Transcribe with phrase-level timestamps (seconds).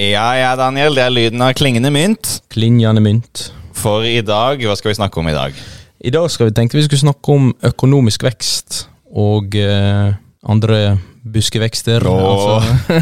[0.00, 0.94] Ja, ja, Daniel.
[0.96, 2.38] Det er lyden av klingende mynt.
[2.48, 3.50] Klingende mynt.
[3.76, 5.58] For i dag, hva skal vi snakke om i dag?
[6.00, 10.14] I dag skal vi tenkte vi skulle snakke om økonomisk vekst og eh,
[10.48, 10.80] andre
[11.20, 12.06] buskevekster.
[12.08, 12.64] Åh.
[12.64, 12.96] Altså,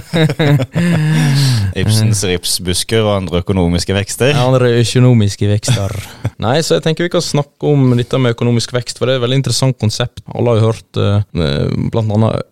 [1.85, 4.35] Ibsens ripsbusker og andre økonomiske vekster.
[4.35, 5.95] andre økonomiske vekster.
[6.49, 9.23] Nei, så jeg tenker vi kan snakke om dette med økonomisk vekst, for det er
[9.23, 10.27] et veldig interessant konsept.
[10.35, 12.43] Alle har jo hørt eh, blant annet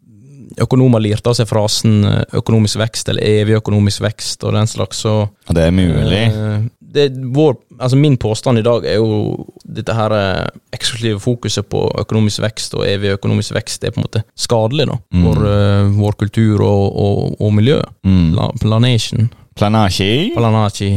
[0.62, 5.00] Økonomer lirte av seg frasen eh, økonomisk vekst eller evig økonomisk vekst og den slags.
[5.02, 6.20] så Og det er mulig.
[6.30, 6.60] Eh,
[6.96, 11.82] det, vår, altså min påstand i dag er jo dette her eh, eksklusive fokuset på
[12.00, 15.24] økonomisk vekst og evig økonomisk vekst er på en måte skadelig da, Mm.
[15.26, 17.80] for uh, vår kultur og, og, og miljø.
[18.06, 18.32] Mm.
[18.34, 19.28] Pla, planation.
[19.56, 20.30] Planasje.
[20.36, 20.94] Planachi.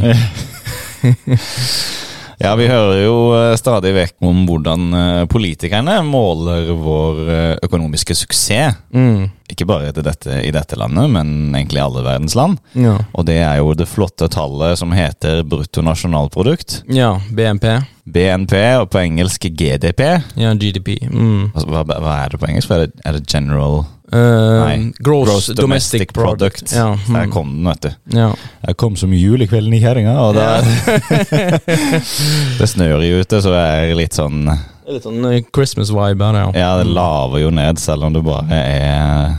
[2.40, 8.16] Ja, vi hører jo eh, stadig vekk om hvordan eh, politikerne måler vår eh, økonomiske
[8.16, 8.78] suksess.
[8.96, 9.28] Mm.
[9.52, 12.56] Ikke bare dette, i dette landet, men egentlig i alle verdens land.
[12.72, 12.94] Ja.
[13.12, 16.84] Og det er jo det flotte tallet som heter bruttonasjonalprodukt.
[16.88, 17.66] ja, BNP.
[18.10, 20.00] BNP, og på engelsk GDP.
[20.40, 20.96] Ja, GDP.
[21.12, 21.50] Mm.
[21.52, 22.72] Altså, hva, hva er det på engelsk?
[22.72, 26.72] Er det, er det general Eh, Nei, gross, domestic, product.
[26.74, 27.30] Ja, Der mm.
[27.30, 27.90] kom den, vet du.
[28.18, 28.30] ja.
[28.66, 30.58] Jeg kom som julekvelden i kjerringa, og da
[32.58, 36.40] Det snør jo ute, så er litt sånn Det er litt sånn eh, Christmas-vibe her,
[36.42, 36.48] ja.
[36.58, 39.38] Ja, det laver jo ned, selv om det bare er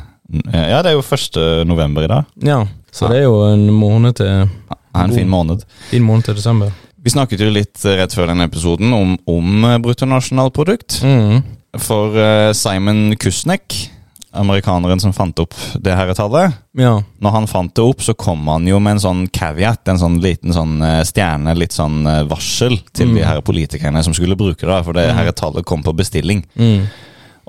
[0.55, 1.41] Ja, det er jo 1.
[1.67, 2.29] november i dag.
[2.47, 2.61] Ja,
[2.95, 5.65] så det er jo en måned til Ja, en fin måned.
[5.91, 6.71] fin måned til desember.
[7.01, 11.01] Vi snakket jo litt rett før denne episoden om, om bruttonasjonalprodukt.
[11.03, 11.41] Mm.
[11.81, 13.75] For eh, Simon Kusnek,
[14.31, 17.01] amerikaneren som fant opp det her tallet Ja.
[17.19, 20.19] Når han fant det opp, så kom han jo med en sånn caveat, en sånn
[20.23, 24.67] liten sånn eh, stjerne, litt sånn eh, varsel til de her politikerne som skulle bruke
[24.67, 26.45] det, for det her tallet kom på bestilling.
[26.55, 26.87] Mm.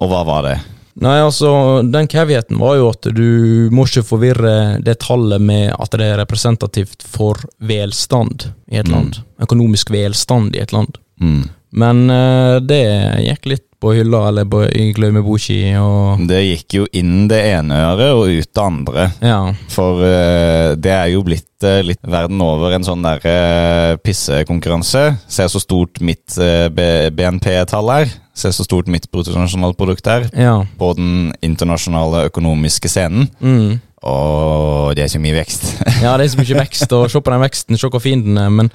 [0.02, 0.56] Og hva var det?
[1.00, 5.94] Nei, altså, den caveaten var jo at du må ikke forvirre det tallet med at
[5.96, 9.22] det er representativt for velstand i et land.
[9.40, 10.98] Økonomisk velstand i et land.
[11.22, 11.46] Mm.
[11.80, 12.84] Men uh, det
[13.24, 17.80] gikk litt på hylla, eller på, i glemmeboki, og Det gikk jo inn det ene
[17.90, 19.08] øret og ut det andre.
[19.20, 19.40] ja.
[19.72, 25.04] For uh, det er jo blitt uh, litt verden over en sånn der uh, pissekonkurranse.
[25.26, 28.12] Se så stort mitt BNP-tall er.
[28.36, 30.28] Se så stort mitt bruttonasjonalprodukt er.
[30.36, 30.58] Ja.
[30.78, 33.28] På den internasjonale økonomiske scenen.
[33.40, 33.80] Mm.
[34.02, 35.68] Og det er så mye vekst.
[36.02, 38.40] Ja, det er så mye vekst, og se på den veksten, se hvor fin den
[38.40, 38.52] er.
[38.52, 38.72] Men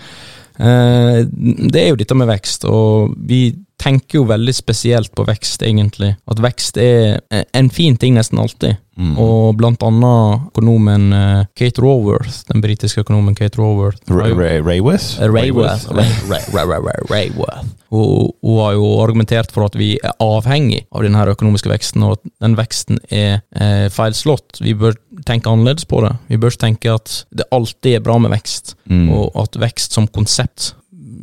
[0.57, 6.15] det er jo dette med vekst, og vi tenker jo veldig spesielt på vekst, egentlig.
[6.29, 8.79] At vekst er eh, en fin ting nesten alltid.
[8.97, 9.11] Mm.
[9.21, 14.01] Og blant annet økonomen eh, Kate Raworth, den britiske økonomen Kate Raworth.
[14.09, 15.19] Rayworth?
[15.21, 15.85] Eh, Rayworth.
[15.93, 17.69] Ray- Ray- Ray- Ray- Ray- Rayworth.
[17.93, 22.17] Hun, hun har jo argumentert for at vi er avhengig av denne økonomiske veksten, og
[22.17, 24.57] at den veksten er eh, feilslått.
[24.65, 26.15] Vi bør tenke annerledes på det.
[26.29, 29.09] Vi bør tenke at det alltid er bra med vekst, Mm.
[29.09, 30.73] og at vekst som konsept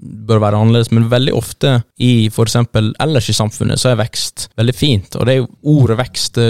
[0.04, 4.74] bør være annerledes, men veldig ofte i eksempel ellers i samfunnet så er vekst veldig
[4.76, 5.48] fint, og det er jo
[5.80, 6.40] ordet vekst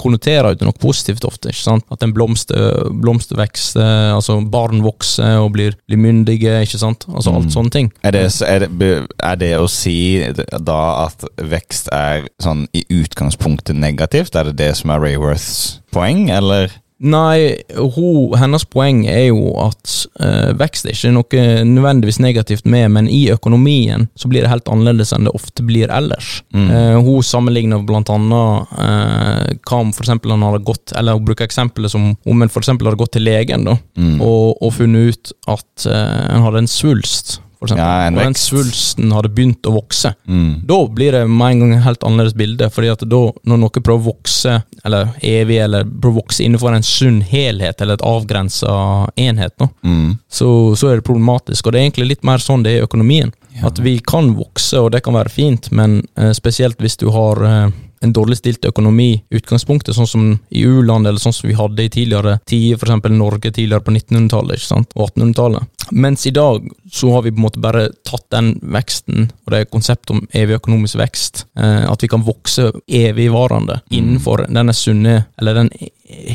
[0.00, 1.86] konnoterer jo noe positivt ofte, ikke sant?
[1.92, 7.06] At en blomster, blomster vokser, altså barn vokser og blir, blir myndige, ikke sant?
[7.08, 7.54] Altså alt Mm.
[7.56, 7.92] sånne ting.
[8.04, 8.90] Er det, er, det,
[9.22, 10.20] er det å si
[10.60, 14.36] da at vekst er sånn i utgangspunktet negativt?
[14.36, 16.70] Er det det som er Rayworths poeng, eller?
[17.00, 17.56] Nei,
[17.96, 23.08] hun, hennes poeng er jo at eh, vekst er ikke noe nødvendigvis negativt med, men
[23.08, 26.42] i økonomien så blir det helt annerledes enn det ofte blir ellers.
[26.52, 26.68] Mm.
[26.68, 31.24] Eh, hun sammenligner blant annet eh, hva om for eksempel han hadde gått, eller hun
[31.30, 34.20] bruker eksempelet som om en for eksempel hadde gått til legen da, Mm.
[34.24, 38.36] og, og funnet ut at eh, en hadde en svulst, for Ja, en og den
[38.40, 40.14] svulsten hadde begynt å vokse.
[40.26, 40.62] Mm.
[40.66, 43.82] Da blir det med en gang et helt annerledes bilde, fordi at da, når noe
[43.84, 44.54] prøver å vokse,
[44.84, 48.72] eller evig, eller prøver å vokse innenfor en sunn helhet, eller et avgrensa
[49.20, 50.18] enhet, nå, Mm.
[50.30, 51.66] så, så er det problematisk.
[51.66, 53.32] Og det er egentlig litt mer sånn det er i økonomien.
[53.66, 57.42] At vi kan vokse, og det kan være fint, men eh, spesielt hvis du har
[57.44, 57.70] eh,
[58.04, 61.84] en dårlig stilt økonomi i utgangspunktet, sånn som i u-land, eller sånn som vi hadde
[61.84, 65.84] i tidligere tider, eksempel Norge tidligere på 1900-tallet ikke sant, og 1800-tallet.
[65.90, 69.66] Mens i dag så har vi på en måte bare tatt den veksten, og det
[69.74, 75.60] konseptet om evig økonomisk vekst, eh, at vi kan vokse evigvarende innenfor denne sunne, eller
[75.60, 75.72] den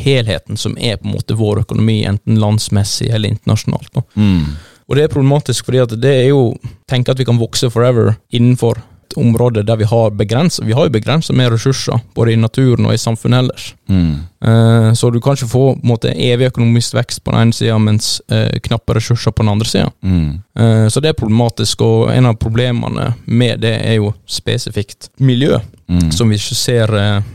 [0.06, 4.04] helheten som er på en måte vår økonomi, enten landsmessig eller internasjonalt.
[4.14, 4.56] Mm.
[4.86, 6.52] Og det er problematisk fordi at det er jo
[6.86, 10.88] Tenke at vi kan vokse forever innenfor et område der vi har begrenset Vi har
[10.88, 13.74] jo begrensa med ressurser, både i naturen og i samfunnet ellers.
[13.90, 14.16] Mm.
[14.46, 18.22] Eh, Så du kan ikke få måte, evig økonomisk vekst på den ene sida, mens
[18.30, 19.92] eh, knappe ressurser på den andre sida.
[20.04, 20.42] Mm.
[20.58, 25.60] Eh, Så det er problematisk, og en av problemene med det er jo spesifikt miljø,
[25.88, 26.12] Mm.
[26.12, 26.88] som vi ikke ser,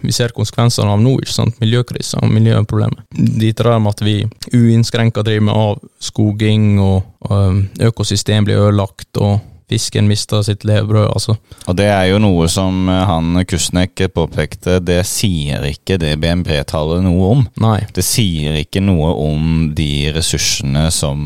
[0.03, 1.13] vi ser konsekvensene av nå.
[1.21, 1.61] ikke sant?
[1.61, 2.99] Miljøkrisa og miljøproblemet.
[3.39, 9.39] Dit der med at vi uinnskrenka driver med avskoging, og, og økosystem blir ødelagt, og
[9.71, 11.09] fisken mister sitt levebrød.
[11.15, 11.37] altså.
[11.71, 17.03] Og det er jo noe som eh, han Kusnek påpekte, det sier ikke det BNP-tallet
[17.07, 17.45] noe om.
[17.63, 17.79] Nei.
[17.97, 21.23] Det sier ikke noe om de ressursene som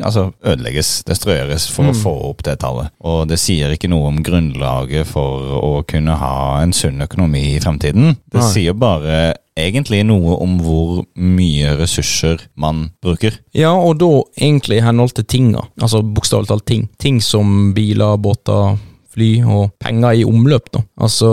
[0.00, 1.90] altså, ødelegges, destrueres, for Mm.
[1.94, 2.90] å få opp det tallet.
[3.00, 7.60] Og det sier ikke noe om grunnlaget for å kunne ha en sunn økonomi i
[7.62, 8.16] fremtiden.
[8.32, 8.50] Det Nei.
[8.52, 13.38] sier bare egentlig noe om hvor mye ressurser man bruker.
[13.56, 16.86] Ja, og da egentlig i henhold til tinga, altså bokstavelig talt ting.
[17.02, 18.78] Ting som biler, båter,
[19.14, 20.84] fly og penger i omløp, da.
[21.02, 21.30] Altså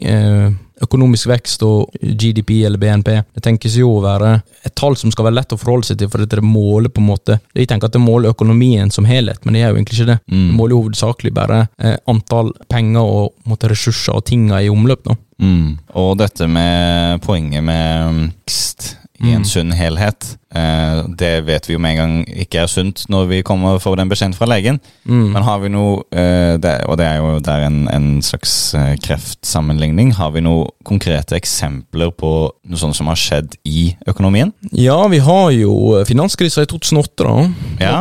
[0.00, 0.52] eh,
[0.82, 3.08] økonomisk vekst og GDP eller BNP.
[3.34, 4.32] Det tenkes jo å være
[4.66, 7.08] et tall som skal være lett å forholde seg til, for det måler på en
[7.10, 10.10] måte Jeg tenker at det måler økonomien som helhet, men det er jo egentlig ikke
[10.12, 10.18] det.
[10.26, 10.54] Det Mm.
[10.56, 15.16] måler jo hovedsakelig bare eh, antall penger og måte, ressurser og tinga i omløp, nå.
[15.42, 15.78] Mm.
[15.94, 19.44] Og dette med poenget med vekst i en Mm.
[19.44, 23.42] sunn helhet, eh, det vet vi jo med en gang ikke er sunt når vi
[23.42, 24.80] kommer får den beskjeden fra legen.
[25.06, 25.32] Mm.
[25.32, 28.96] Men har vi noe, eh, det, og det er jo der en, en slags eh,
[28.96, 32.32] kreftsammenligning, har vi noen konkrete eksempler på
[32.68, 34.52] noe sånt som har skjedd i økonomien?
[34.72, 38.00] Ja, vi har jo finanskrisa i 2008, da, Ja.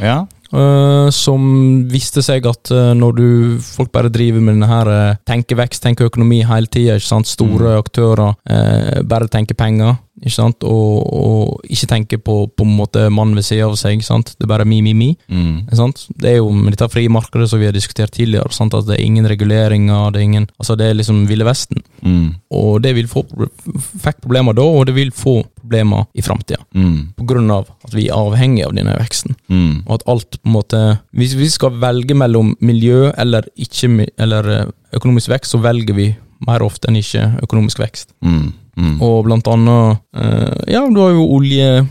[0.00, 0.26] Ja.
[0.52, 1.44] Eh, som
[1.88, 3.28] viste seg at uh, når du
[3.64, 8.34] folk bare driver med denne her uh, tenke vekst, tenke økonomi hele tida, store aktører
[8.44, 13.38] eh, bare tenker penger, ikke sant, og, og ikke tenker på på en måte mannen
[13.38, 15.08] ved siden av seg, sant, det er bare mi, mi, mi.
[15.32, 15.64] Mm.
[16.20, 19.06] Det er jo med dette frimarkedet som vi har diskutert tidligere, sant, at det er
[19.06, 21.80] ingen reguleringer, det er ingen Altså, det er liksom Ville Vesten.
[22.04, 22.34] Mm.
[22.54, 23.24] Og det vil få
[24.04, 26.60] fikk problemer da, og det vil få problemer i framtida.
[26.74, 27.12] Mm.
[27.16, 29.36] På grunn av at vi er avhengig av denne veksten.
[29.48, 29.84] Mm.
[29.86, 30.82] Og at alt på en måte
[31.16, 34.66] Hvis vi skal velge mellom miljø eller, ikke, eller eh,
[34.96, 36.10] økonomisk vekst, så velger vi
[36.46, 38.12] mer ofte enn ikke økonomisk vekst.
[38.24, 38.52] Mm.
[38.76, 38.94] Mm.
[39.04, 41.82] Og blant annet eh, Ja, du har jo olje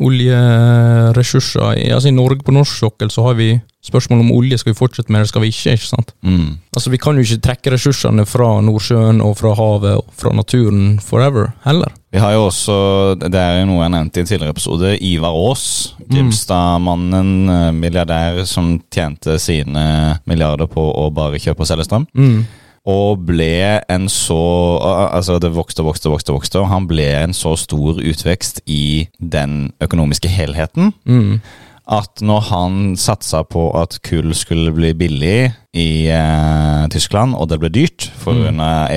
[0.00, 1.76] oljeressurser.
[1.92, 3.50] Altså I Norge, på norsk sokkel, så har vi
[3.84, 4.58] spørsmål om olje.
[4.60, 5.76] Skal vi fortsette med det, skal vi ikke?
[5.76, 6.14] ikke sant?
[6.22, 6.58] Mm.
[6.74, 10.98] Altså Vi kan jo ikke trekke ressursene fra Nordsjøen og fra havet og fra naturen
[11.04, 11.92] forever, heller.
[12.10, 12.76] Vi har jo også,
[13.22, 15.94] det er jo noe jeg nevnte i en tidligere episode, Ivar Aas.
[16.10, 22.08] Grimstad-mannen, eh, milliardær som tjente sine milliarder på å bare kjøpe og selge strøm.
[22.18, 22.40] Mm.
[22.90, 24.40] Og ble en så
[25.12, 28.62] Altså, det vokste og vokste og vokste, vokste, og han ble en så stor utvekst
[28.66, 31.40] i den økonomiske helheten Mm.
[31.90, 37.60] at når han satsa på at kull skulle bli billig i eh, Tyskland, og det
[37.62, 38.50] ble dyrt pga.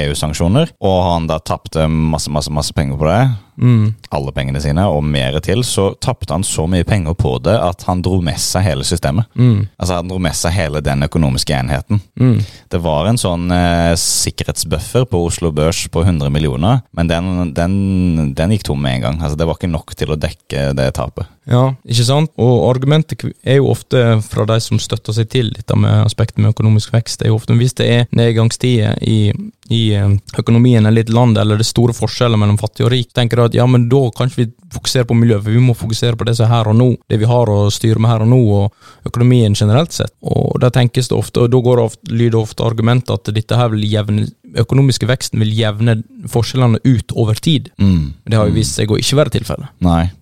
[0.04, 3.24] EU-sanksjoner, og han da tapte masse, masse, masse penger på det,
[3.54, 3.94] Mm.
[4.10, 7.84] alle pengene sine, og mer til, så tapte han så mye penger på det at
[7.86, 9.28] han dro med seg hele systemet.
[9.38, 9.68] Mm.
[9.78, 12.02] Altså Han dro med seg hele den økonomiske enheten.
[12.20, 12.40] Mm.
[12.74, 18.34] Det var en sånn eh, sikkerhetsbuffer på Oslo Børs på 100 millioner, men den, den,
[18.34, 19.22] den gikk tom med en gang.
[19.22, 21.30] Altså Det var ikke nok til å dekke det tapet.
[21.50, 22.31] Ja, ikke sant?
[22.40, 26.54] Og argumentet er jo ofte fra de som støtter seg til dette med aspektet med
[26.63, 29.33] økonomisk vekst, er jo ofte hvis det er nedgangstider i,
[29.69, 33.12] i eh, økonomien eller et land, eller det er store forskjeller mellom fattig og rik,
[33.13, 36.18] tenker jeg at ja, men da kan vi fokusere på miljøet, for vi må fokusere
[36.18, 38.31] på det som er her og nå, det vi har å styre med her og
[38.31, 40.15] nå, og økonomien generelt sett.
[40.24, 43.59] Og da tenkes det ofte, og da går det ofte, lyder ofte argumentet at dette
[43.59, 44.27] her vil jevne,
[44.63, 46.00] økonomiske veksten vil jevne
[46.31, 47.69] forskjellene ut over tid.
[47.81, 48.14] Mm.
[48.26, 49.73] Det har jo vist seg å ikke være tilfellet.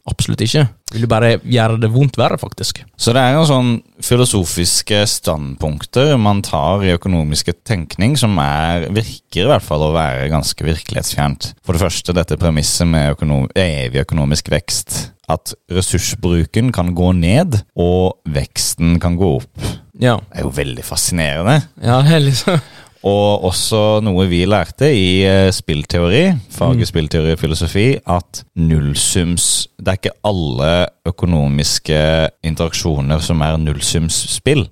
[0.09, 0.67] Absolutt ikke.
[0.91, 2.83] Vil du bare gjøre det vondt verre, faktisk.
[2.99, 3.71] Så det er jo sånn
[4.03, 10.29] filosofiske standpunkter man tar i økonomiske tenkning som er, virker i hvert fall å være
[10.33, 11.53] ganske virkelighetsfjernt.
[11.65, 14.99] For det første dette premisset med økonom, evig økonomisk vekst.
[15.31, 19.67] At ressursbruken kan gå ned, og veksten kan gå opp.
[20.01, 20.17] Ja.
[20.27, 21.61] Det er jo veldig fascinerende.
[21.79, 22.59] Ja, det er liksom
[23.07, 26.21] Og også noe vi lærte i eh, spillteori,
[26.53, 29.47] faget spillteori og filosofi, at nullsums
[29.81, 30.71] Det er ikke alle
[31.09, 31.97] økonomiske
[32.45, 34.67] interaksjoner som er nullsumsspill.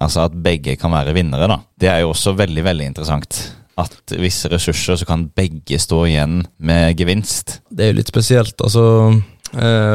[0.00, 1.58] Altså at begge kan være vinnere, da.
[1.78, 3.40] Det er jo også veldig, veldig interessant.
[3.78, 7.60] At visse ressurser så kan begge stå igjen med gevinst.
[7.70, 8.56] Det er jo litt spesielt.
[8.64, 9.12] Altså,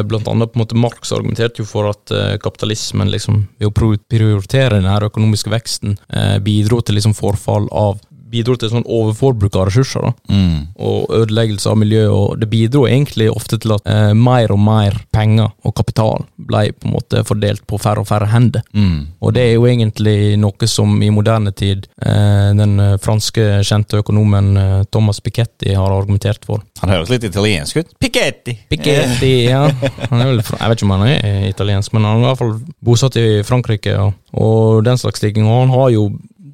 [0.03, 3.93] blant annet på en måte Marx argumenterte jo for at eh, kapitalismen liksom, ved å
[4.09, 8.01] prioritere den her økonomiske veksten eh, bidro til liksom forfall av
[8.33, 10.01] bidro til sånn overforbruk av ressurser.
[10.09, 10.67] da Mm.
[10.83, 14.95] og ødeleggelse av miljø, og det bidro egentlig ofte til at eh, mer og mer
[15.13, 18.63] penger og kapital ble på en måte fordelt på færre og færre hender.
[18.73, 19.07] Mm.
[19.21, 24.01] Og det er jo egentlig noe som i moderne tid eh, den eh, franske kjente
[24.01, 26.63] økonomen eh, Thomas Piketty har argumentert for.
[26.81, 27.93] Han høres litt italiensk ut.
[28.01, 28.57] Piketty!
[28.73, 29.67] Piketty, ja.
[30.09, 32.27] Han er vel, fra- jeg vet ikke om han er italiensk, men han er i
[32.31, 34.09] hvert fall bosatt i Frankrike Ja.
[34.33, 35.37] og den slags ting.
[35.45, 36.07] Og han har jo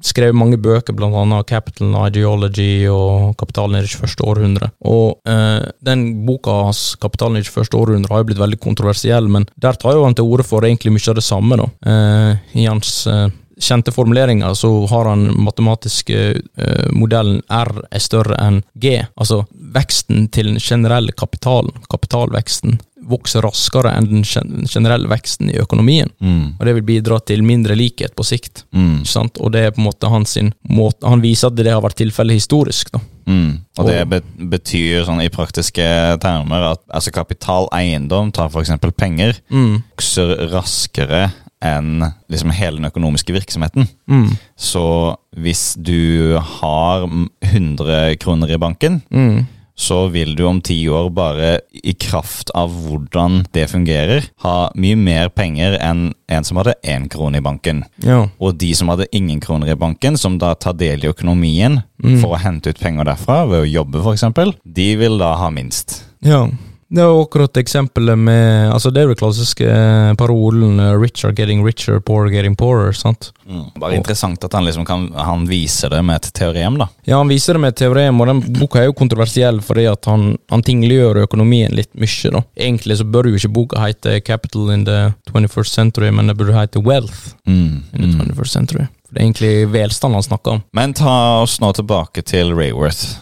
[0.04, 4.24] skrevet mange bøker, annet Capital Ideology og Kapitalen i det 21.
[4.26, 4.70] århundre.
[4.88, 7.76] Og eh, den boka hans, Kapitalen i det 21.
[7.80, 10.94] århundre, har jo blitt veldig kontroversiell, men der tar jo han til orde for egentlig
[10.94, 11.68] mye av det samme, da.
[11.92, 13.28] Eh, I hans eh,
[13.60, 18.96] kjente formuleringer så har han matematiske eh, modellen R er større enn G.
[19.16, 19.42] Altså
[19.74, 26.10] veksten til den generelle kapitalen, kapitalveksten, vokser raskere enn den generelle veksten i økonomien.
[26.20, 26.56] Mm.
[26.58, 28.64] Og det vil bidra til mindre likhet på sikt.
[28.76, 29.02] Mm.
[29.40, 31.98] Og det er på en måte hans sin måte Han viser at det har vært
[32.00, 33.00] tilfellet historisk, da.
[33.30, 33.60] Mm.
[33.78, 35.84] Og det betyr sånn i praktiske
[36.22, 39.82] termer at altså kapital, eiendom, tar eksempel penger, Mm.
[39.92, 41.30] vokser raskere
[41.62, 43.86] enn liksom hele den økonomiske virksomheten.
[44.08, 44.30] Mm.
[44.56, 47.04] Så hvis du har
[47.44, 49.46] 100 kroner i banken, Mm.
[49.80, 54.98] Så vil du om ti år bare i kraft av hvordan det fungerer, ha mye
[55.00, 57.82] mer penger enn en som hadde én krone i banken.
[58.04, 58.26] Ja.
[58.38, 62.14] Og de som hadde ingen kroner i banken, som da tar del i økonomien Mm.
[62.22, 66.02] for å hente ut penger derfra ved å jobbe f.eks., de vil da ha minst.
[66.24, 66.46] ja.
[66.90, 71.24] Det er akkurat eksempelet med Altså Det er jo den klassiske eh, parolen eh, 'rich
[71.24, 72.92] are getting richer, poor are getting poorer'.
[72.96, 73.32] sant?
[73.78, 76.88] Bare interessant at han liksom kan Han viser det med et teorem, da.
[77.06, 80.04] Ja, han viser det med et teorem, og den boka er jo kontroversiell fordi at
[80.10, 82.30] han, han tingliggjør økonomien litt mye.
[82.32, 82.42] da.
[82.58, 86.54] Egentlig så bør jo ikke boka hete 'Capital in the 21st Century', men det burde
[86.58, 87.82] hete 'Wealth Mm.
[87.94, 88.18] in the Mm.
[88.20, 88.88] 21st Century'.
[89.06, 90.62] For det er egentlig velstand han snakker om.
[90.72, 93.16] Men ta oss nå tilbake til Rayworth.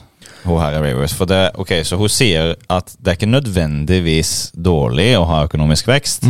[0.48, 1.14] Hun her i Rivers.
[1.16, 5.90] For det, ok, så hun sier at det er ikke nødvendigvis dårlig å ha økonomisk
[5.90, 6.26] vekst,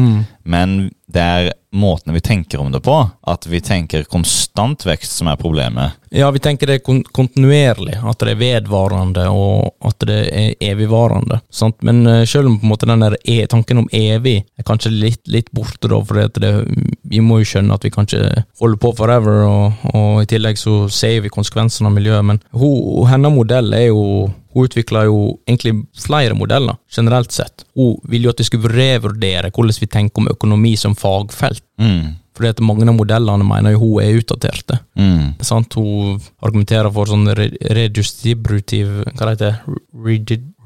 [0.48, 2.96] men det er måten vi tenker om det på.
[3.28, 5.96] At vi tenker konstant vekst som er problemet.
[6.12, 10.70] Ja, vi tenker det er kon kontinuerlig, at det er vedvarende, og at det er
[10.70, 11.40] evigvarende.
[11.50, 11.80] Sant?
[11.84, 14.92] Men eh, selv om på en måte den der e tanken om evig er kanskje
[14.94, 16.20] litt, litt borte, da, for
[17.08, 20.60] vi må jo skjønne at vi kan ikke holde på forever, og, og i tillegg
[20.60, 22.26] så ser vi konsekvensene av miljøet.
[22.28, 24.04] Men hun, hennes modell er jo
[24.58, 27.64] hun utvikla jo egentlig flere modeller, generelt sett.
[27.76, 31.62] Hun ville jo at vi skulle revurdere hvordan vi tenker om økonomi som fagfelt.
[31.80, 32.16] Mm.
[32.38, 34.78] Fordi at mange av modellene mener jo hun er utdaterte.
[34.98, 35.34] Mm.
[35.42, 35.74] Sant?
[35.74, 39.56] Hun argumenterer for sånn re redistributive Hva heter det?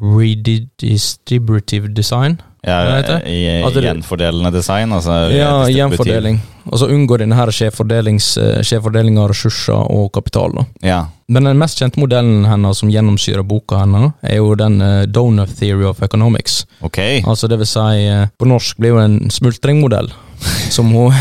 [0.03, 2.41] Redistributive design?
[2.63, 6.39] Ja, i, At gjenfordelende design, altså Ja, gjenfordeling.
[6.71, 10.55] Og så unngår denne her eh, skjevfordeling av ressurser og kapital.
[10.55, 10.65] da.
[10.87, 11.01] Ja.
[11.27, 15.51] Men den mest kjente modellen hennes som gjennomsyrer boka hennes, er jo den uh, donor
[15.51, 16.63] theory of economics.
[16.81, 17.23] Okay.
[17.27, 20.13] Altså det vil si, uh, på norsk blir jo en smultringmodell.
[20.73, 21.13] Som hun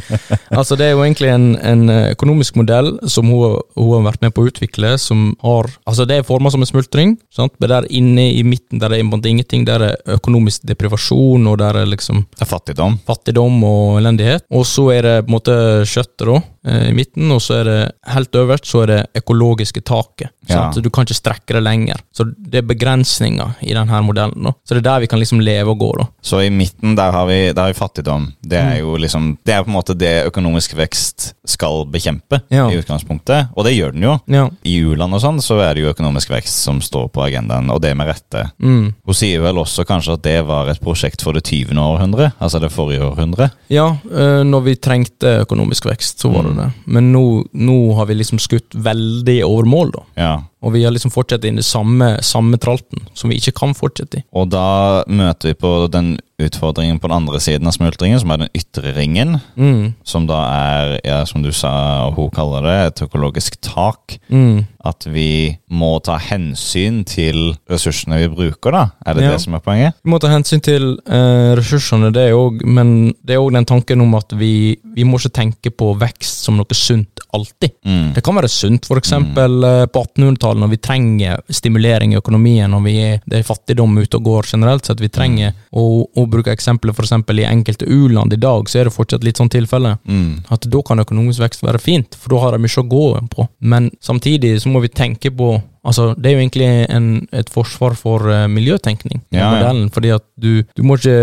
[0.58, 4.24] Altså det er jo egentlig en, en eh, økonomisk modell som hun, hun har vært
[4.24, 7.54] med på å utvikle, som har Altså det er forma som en smultring, sant?
[7.60, 9.64] men der inne i midten der det er ingenting.
[9.66, 12.98] Der er økonomisk deprivasjon, og der er liksom Det er fattigdom.
[13.06, 14.44] fattigdom og elendighet.
[14.50, 15.56] Og så er det på en måte
[15.88, 20.30] kjøttet da, i midten, og så er det helt øverst så er det økologiske taket.
[20.48, 20.70] Ja.
[20.72, 21.96] Så Du kan ikke strekke det lenger.
[22.12, 24.42] Så det er begrensninger i denne modellen.
[24.44, 24.52] da.
[24.64, 25.90] Så det er der vi kan liksom leve og gå.
[25.98, 26.06] da.
[26.22, 28.32] Så i midten der har vi, der har vi fattigdom.
[28.42, 32.68] Det er jo liksom Det er på en måte det økonomisk vekst skal bekjempe Ja.
[32.70, 34.18] i utgangspunktet, og det gjør den jo.
[34.28, 34.48] Ja.
[34.64, 37.80] I u-land og sånn så er det jo økonomisk vekst som står på agendaen, og
[37.82, 38.50] det med rette.
[38.60, 38.94] Mm.
[39.04, 41.76] Hun sier vel også kanskje at det var et prosjekt for det 20.
[41.78, 43.50] århundre, altså det forrige århundre.
[43.68, 46.48] Ja, eh, når vi trengte økonomisk vekst, så var Mm.
[46.48, 46.53] det.
[46.84, 50.04] Men nå, nå har vi liksom skutt veldig over mål, da.
[50.20, 50.34] Ja.
[50.64, 54.22] Og vi har liksom fortsatt inn i samme, samme tralten, som vi ikke kan fortsette
[54.22, 54.24] i.
[54.32, 58.40] Og da møter vi på den utfordringen på den andre siden av smultringen, som er
[58.42, 59.36] den ytre ringen.
[59.54, 59.92] Mm.
[60.06, 61.70] Som da er, ja, som du sa,
[62.08, 64.16] og hun kaller det, et økologisk tak.
[64.32, 64.64] Mm.
[64.84, 68.82] At vi må ta hensyn til ressursene vi bruker, da.
[69.06, 69.30] Er det Ja.
[69.32, 69.94] det som er poenget?
[70.02, 74.00] Vi må ta hensyn til eh, ressursene, det òg, men det er òg den tanken
[74.00, 77.74] om at vi, vi må ikke tenke på vekst som noe sunt alltid.
[77.86, 78.12] Mm.
[78.16, 79.02] Det kan være sunt, f.eks.
[79.02, 83.98] eksempel på 1800-tallet, når vi trenger stimulering i økonomien, når vi er, det er fattigdom
[83.98, 85.02] ute og går generelt sett.
[85.02, 87.12] Vi trenger å, å bruke eksempler f.eks.
[87.34, 89.96] i enkelte u-land i dag, så er det fortsatt litt sånn tilfelle.
[90.04, 90.44] Mm.
[90.54, 93.48] At da kan økonomisk vekst være fint, for da har de mye å gå på.
[93.60, 97.94] Men samtidig så må vi tenke på Altså, det er jo egentlig en, et forsvar
[97.98, 99.90] for uh, miljøtenkning, Ja, modellen.
[99.92, 101.14] Fordi at du, du må ikke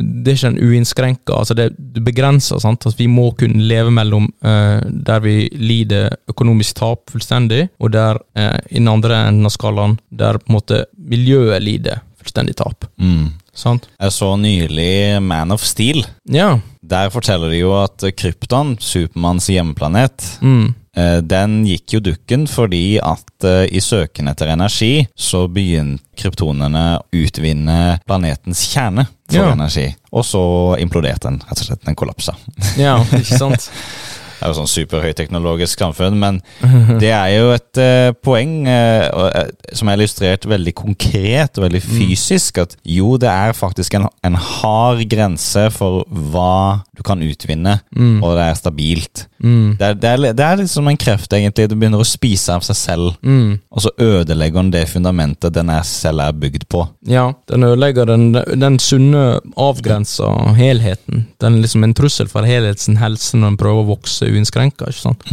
[0.00, 3.90] Det er ikke en uinnskrenka altså det, Du begrenser sant, at vi må kunne leve
[3.94, 9.48] mellom uh, der vi lider økonomisk tap fullstendig, og der uh, i den andre enden
[9.48, 12.84] av skalaen, der på en måte miljøet lider fullstendig tap.
[13.00, 13.30] Mm.
[13.56, 13.88] Sant?
[14.00, 16.04] Jeg så nylig Man of Steel.
[16.30, 16.58] Ja.
[16.86, 20.74] Der forteller de jo at Krypton, Supermanns hjemplanet, Mm.
[20.96, 26.84] Eh, den gikk jo dukken fordi at eh, i søken etter energi så begynte kryptonene
[26.98, 29.52] å utvinne planetens kjerne for Ja.
[29.54, 29.86] energi.
[30.12, 30.42] Og så
[30.82, 31.84] imploderte den, rett og slett.
[31.86, 32.34] Den kollapsa.
[32.76, 33.70] ja, ikke sant?
[34.40, 36.40] Det er jo sånn superhøyteknologisk samfunn, men
[37.00, 39.44] det er jo et uh, poeng uh,
[39.76, 44.38] som er illustrert veldig konkret og veldig fysisk, at jo, det er faktisk en, en
[44.40, 47.78] hard grense for hva du kan utvinne,
[48.20, 49.26] og det er stabilt.
[49.40, 49.76] Mm.
[49.78, 51.68] Det er, det, er, det er litt som en kreft, egentlig.
[51.70, 53.58] Du begynner å spise av seg selv, Mm.
[53.72, 56.82] og så ødelegger den det fundamentet den er selv er bygd på.
[57.08, 61.26] Ja, den ødelegger den, den sunne, avgrensa helheten.
[61.40, 64.90] Den er liksom en trussel for helheten, helsen, når den prøver å vokse uinnskrenka.
[64.92, 65.24] sant?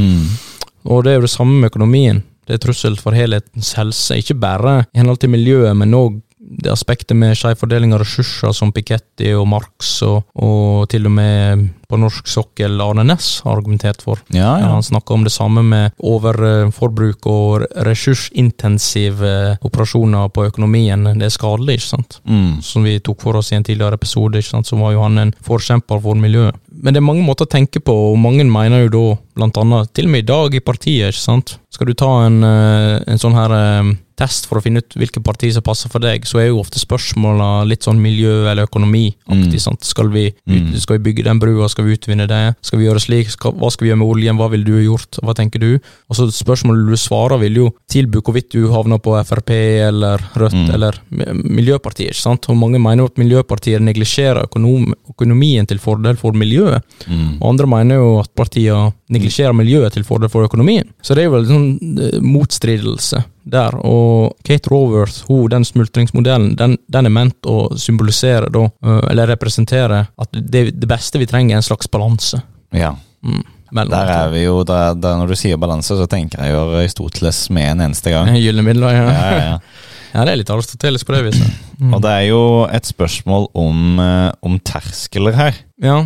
[0.87, 2.23] Og det er jo det samme med økonomien.
[2.47, 6.71] Det er trussel for helhetens helse, ikke bare i henhold til miljøet, men òg det
[6.71, 11.65] aspektet med skjev fordeling av ressurser, som Piketty og Marx, og, og til og med
[11.87, 14.21] på norsk sokkel Arne Næss har argumentert for.
[14.31, 14.69] Ja, Ja, ja.
[14.71, 21.03] han snakker om det samme med overforbruk og ressursintensive operasjoner på økonomien.
[21.19, 22.19] Det er skadelig, ikke sant?
[22.27, 22.61] Mm.
[22.63, 24.67] Som vi tok for oss i en tidligere episode, ikke sant?
[24.67, 26.55] så var jo han en forkjemper for miljøet.
[26.77, 29.05] Men det er mange måter å tenke på, og mange mener jo da,
[29.37, 31.55] blant annet, til og med i dag i partiet, ikke sant.
[31.73, 35.21] Skal du ta en, eh, en sånn her eh, test for å finne ut hvilke
[35.23, 39.53] parti som passer for deg, så er jo ofte spørsmåla litt sånn miljø- eller økonomiaktig.
[39.53, 39.59] Mm.
[39.61, 39.83] sant?
[39.85, 40.75] Skal vi, ut, Mm.
[40.79, 42.55] skal vi bygge den brua, skal vi utvinne det?
[42.61, 43.29] Skal vi gjøre slik?
[43.29, 44.37] Skal, hva skal vi gjøre med oljen?
[44.37, 45.19] Hva ville du gjort?
[45.21, 45.79] Hva tenker du?
[46.09, 49.49] Og så Spørsmålet du svarer, vil jo tilby hvorvidt du havner på Frp
[49.87, 50.73] eller Rødt Mm.
[50.73, 50.93] eller
[51.33, 52.09] Miljøpartiet.
[52.11, 52.49] ikke sant?
[52.49, 56.81] Og Mange mener jo at Miljøpartiet neglisjerer økonom, økonomien til fordel for miljøet.
[57.07, 57.37] Mm.
[57.41, 60.87] Og andre mener jo at partiene neglisjerer miljøet til fordel for økonomien.
[61.01, 63.75] Så det er jo vel en sånn eh, motstridelse der.
[63.87, 69.31] Og Kate Raworth, hun, den smultringsmodellen, den, den er ment å symbolisere, da, eh, eller
[69.33, 72.41] representere, at det, det beste vi trenger, er en slags balanse.
[72.75, 72.95] ja.
[73.25, 73.43] Mm.
[73.67, 77.49] Der er vi jo, der, der Når du sier balanse, så tenker jeg jo Aristoteles
[77.51, 78.29] med en eneste gang.
[78.45, 79.01] Gylne midler, ja.
[79.03, 79.57] Ja, ja, ja.
[80.13, 80.21] ja.
[80.23, 81.57] det er litt Aristoteles på det viset.
[81.77, 81.91] Mm.
[81.97, 85.59] Og det er jo et spørsmål om, eh, om terskler her.
[85.83, 85.99] Ja.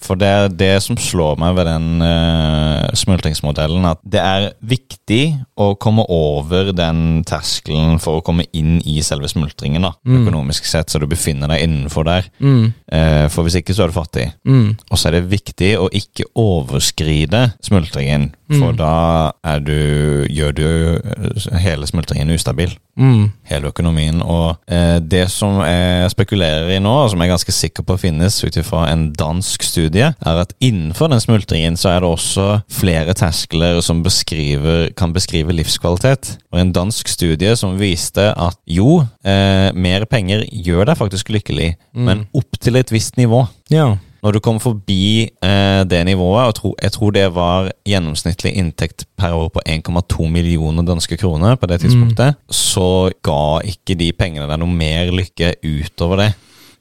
[0.00, 5.22] For det er det som slår meg ved den uh, smultringsmodellen, at det er viktig
[5.60, 10.22] å komme over den terskelen for å komme inn i selve smultringen, da, Mm.
[10.22, 12.30] økonomisk sett, så du befinner deg innenfor der.
[12.40, 12.72] Mm.
[12.90, 14.26] Uh, for hvis ikke så er du fattig.
[14.48, 14.76] Mm.
[14.90, 18.76] Og så er det viktig å ikke overskride smultringen, for Mm.
[18.76, 20.64] da du, gjør du
[20.98, 22.72] eh, hele smultringen ustabil.
[22.98, 23.30] Mm.
[23.48, 24.18] Hele økonomien.
[24.22, 27.96] Og eh, det som jeg spekulerer i nå, og som jeg er ganske sikker på
[28.02, 32.48] finnes ut ifra en dansk studie, er at innenfor den smultringen så er det også
[32.68, 36.36] flere terskler som beskriver, kan beskrive livskvalitet.
[36.52, 41.74] Og en dansk studie som viste at jo, eh, mer penger gjør deg faktisk lykkelig,
[41.94, 42.04] Mm.
[42.04, 43.46] men opp til et visst nivå.
[43.70, 43.96] Ja.
[44.20, 49.06] Når du kommer forbi eh, det nivået, og tro, jeg tror det var gjennomsnittlig inntekt
[49.16, 54.48] per år på 1,2 millioner danske kroner på det tidspunktet, så ga ikke de pengene
[54.50, 56.30] deg noe mer lykke utover det.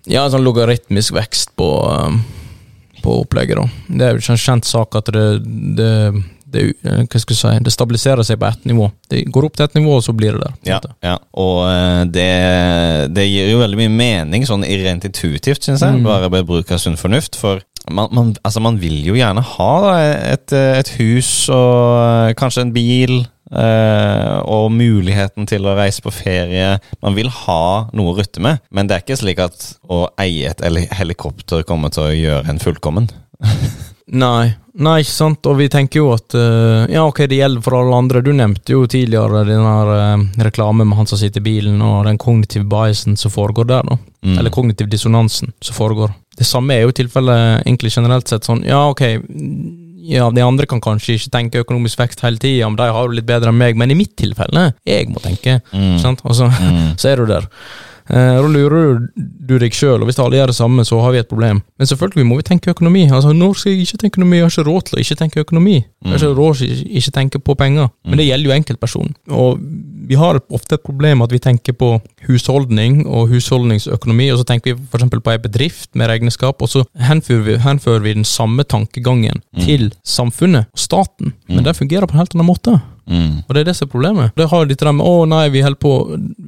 [0.10, 2.20] Ja, en sånn logaritmisk vekst på, um,
[3.04, 3.88] på opplegget, da.
[3.88, 5.26] Det er jo en kjent sak at det,
[5.80, 5.92] det,
[6.52, 8.90] det, eh, hva skal jeg si, det stabiliserer seg på ett nivå.
[9.10, 10.54] Det går opp til ett nivå, og så blir det der.
[10.70, 11.16] Ja, ja.
[11.40, 12.28] Og eh, det,
[13.16, 16.04] det gir jo veldig mye mening, sånn rent intuitivt, syns jeg, Mm.
[16.06, 17.36] bare ved bruk av sunn fornuft.
[17.40, 19.94] For man, man, altså man vil jo gjerne ha da,
[20.36, 23.20] et, et hus og eh, kanskje en bil.
[23.50, 26.76] eh, og muligheten til å reise på ferie.
[27.02, 30.52] Man vil ha noe å rutte med, men det er ikke slik at å eie
[30.52, 30.62] et
[31.00, 33.10] helikopter kommer til å gjøre en fullkommen.
[34.12, 35.46] Nei, nei, ikke sant.
[35.46, 38.22] Og vi tenker jo at uh, ja, ok, det gjelder for alle andre.
[38.26, 42.06] Du nevnte jo tidligere den her uh, reklamen med han som sitter i bilen, og
[42.10, 44.00] den kognitive biasen som foregår der, da.
[44.26, 44.38] Mm.
[44.42, 46.16] Eller kognitiv dissonansen som foregår.
[46.40, 49.04] Det samme er jo tilfellet egentlig generelt sett sånn, ja, ok,
[50.10, 53.14] ja, de andre kan kanskje ikke tenke økonomisk vekst hele tida, men de har jo
[53.18, 56.00] litt bedre enn meg, men i mitt tilfelle, jeg må tenke, Mm.
[56.02, 56.24] sant?
[56.26, 56.96] Og så, Mm.
[57.00, 57.46] så er du der.
[58.10, 61.20] Eh, Da lurer du deg sjøl, og hvis alle gjør det samme, så har vi
[61.20, 61.62] et problem.
[61.78, 63.04] Men selvfølgelig må vi tenke økonomi.
[63.12, 64.38] Altså, Når skal jeg ikke tenke økonomi?
[64.38, 65.76] Jeg har ikke råd til å ikke tenke økonomi.
[66.04, 67.90] Jeg har ikke råd til å ikke tenke på penger.
[68.06, 69.14] Men det gjelder jo enkeltpersonen.
[69.30, 69.60] Og
[70.10, 74.74] vi har ofte et problem at vi tenker på husholdning og husholdningsøkonomi, og så tenker
[74.74, 75.10] vi f.eks.
[75.10, 79.66] på en bedrift med regnskap, og så henfører vi, henfører vi den samme tankegangen Mm.
[79.66, 81.34] til samfunnet og staten.
[81.48, 81.64] Men Mm.
[81.64, 82.82] det fungerer på en helt annen måte.
[83.10, 83.42] Mm.
[83.42, 84.36] Og det er det som er problemet.
[84.38, 85.94] Det har litt der med å nei, vi holder på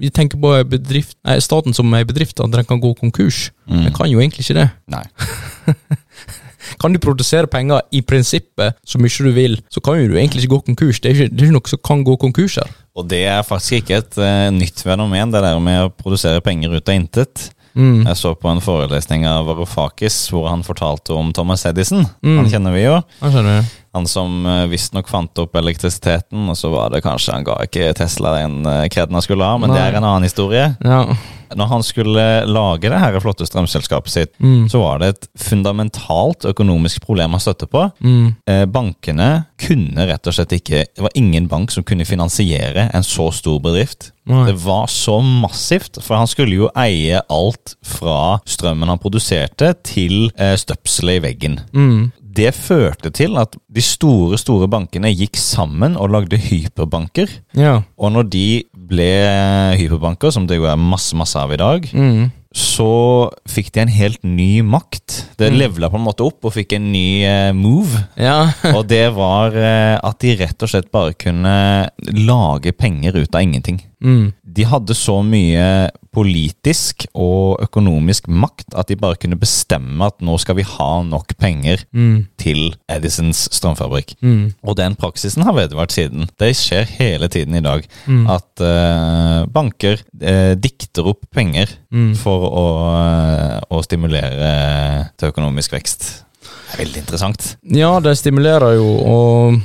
[0.02, 3.50] Vi tenker på bedrift, nei, staten som en bedrift, at den kan gå konkurs.
[3.66, 3.88] Mm.
[3.88, 4.70] Den kan jo egentlig ikke det.
[4.94, 5.06] Nei.
[6.82, 10.44] Kan du produsere penger i prinsippet så mye du vil, så kan jo du egentlig
[10.44, 11.00] ikke gå konkurs.
[11.02, 12.76] Det er ikke, det er ikke noe som kan gå konkurs her.
[12.96, 16.78] Og det er faktisk ikke et uh, nytt fenomen, det der med å produsere penger
[16.78, 17.50] ut av intet.
[17.74, 18.04] Mm.
[18.04, 22.04] Jeg så på en forelesning av Varoufakis hvor han fortalte om Thomas Edison.
[22.20, 22.42] Mm.
[22.42, 22.98] Han kjenner vi jo.
[23.22, 23.78] Han kjenner skjønner.
[23.94, 27.92] Han som uh, visstnok fant opp elektrisiteten, og så var det kanskje Han ga ikke
[27.98, 30.70] Tesla den uh, kreden han skulle ha, men det er en annen historie.
[30.80, 31.04] Ja.
[31.52, 34.70] Når han skulle lage det her flotte strømselskapet sitt, Mm.
[34.72, 37.84] så var det et fundamentalt økonomisk problem han støtte på.
[38.00, 38.36] Mm.
[38.48, 39.28] Eh, bankene
[39.60, 43.60] kunne rett og slett ikke Det var ingen bank som kunne finansiere en så stor
[43.60, 44.12] bedrift.
[44.26, 44.46] Nei.
[44.48, 50.32] Det var så massivt, for han skulle jo eie alt fra strømmen han produserte, til
[50.38, 51.60] eh, støpselet i veggen.
[51.74, 52.12] Mm.
[52.32, 57.28] Det førte til at de store store bankene gikk sammen og lagde hyperbanker.
[57.58, 57.82] Ja.
[58.00, 58.46] Og når de
[58.92, 59.10] ble
[59.80, 62.32] hyperbanker, som det jo er masse masse av i dag, Mm.
[62.54, 65.26] så fikk de en helt ny makt.
[65.38, 65.58] Det Mm.
[65.60, 68.06] levela på en måte opp og fikk en ny eh, move.
[68.18, 68.52] Ja.
[68.76, 73.42] Og det var eh, at de rett og slett bare kunne lage penger ut av
[73.42, 73.82] ingenting.
[74.02, 74.32] Mm.
[74.44, 80.36] De hadde så mye politisk og økonomisk makt at de bare kunne bestemme at nå
[80.42, 82.28] skal vi ha nok penger Mm.
[82.38, 84.16] til Edisons strømfabrikk.
[84.22, 84.54] Mm.
[84.64, 86.28] Og den praksisen har vedvart siden.
[86.40, 87.86] Det skjer hele tiden i dag.
[88.08, 88.26] Mm.
[88.30, 92.14] At uh, banker uh, dikter opp penger Mm.
[92.16, 96.24] for å, uh, å stimulere til økonomisk vekst.
[96.42, 97.56] Det er veldig interessant.
[97.68, 99.62] Ja, det stimulerer jo, og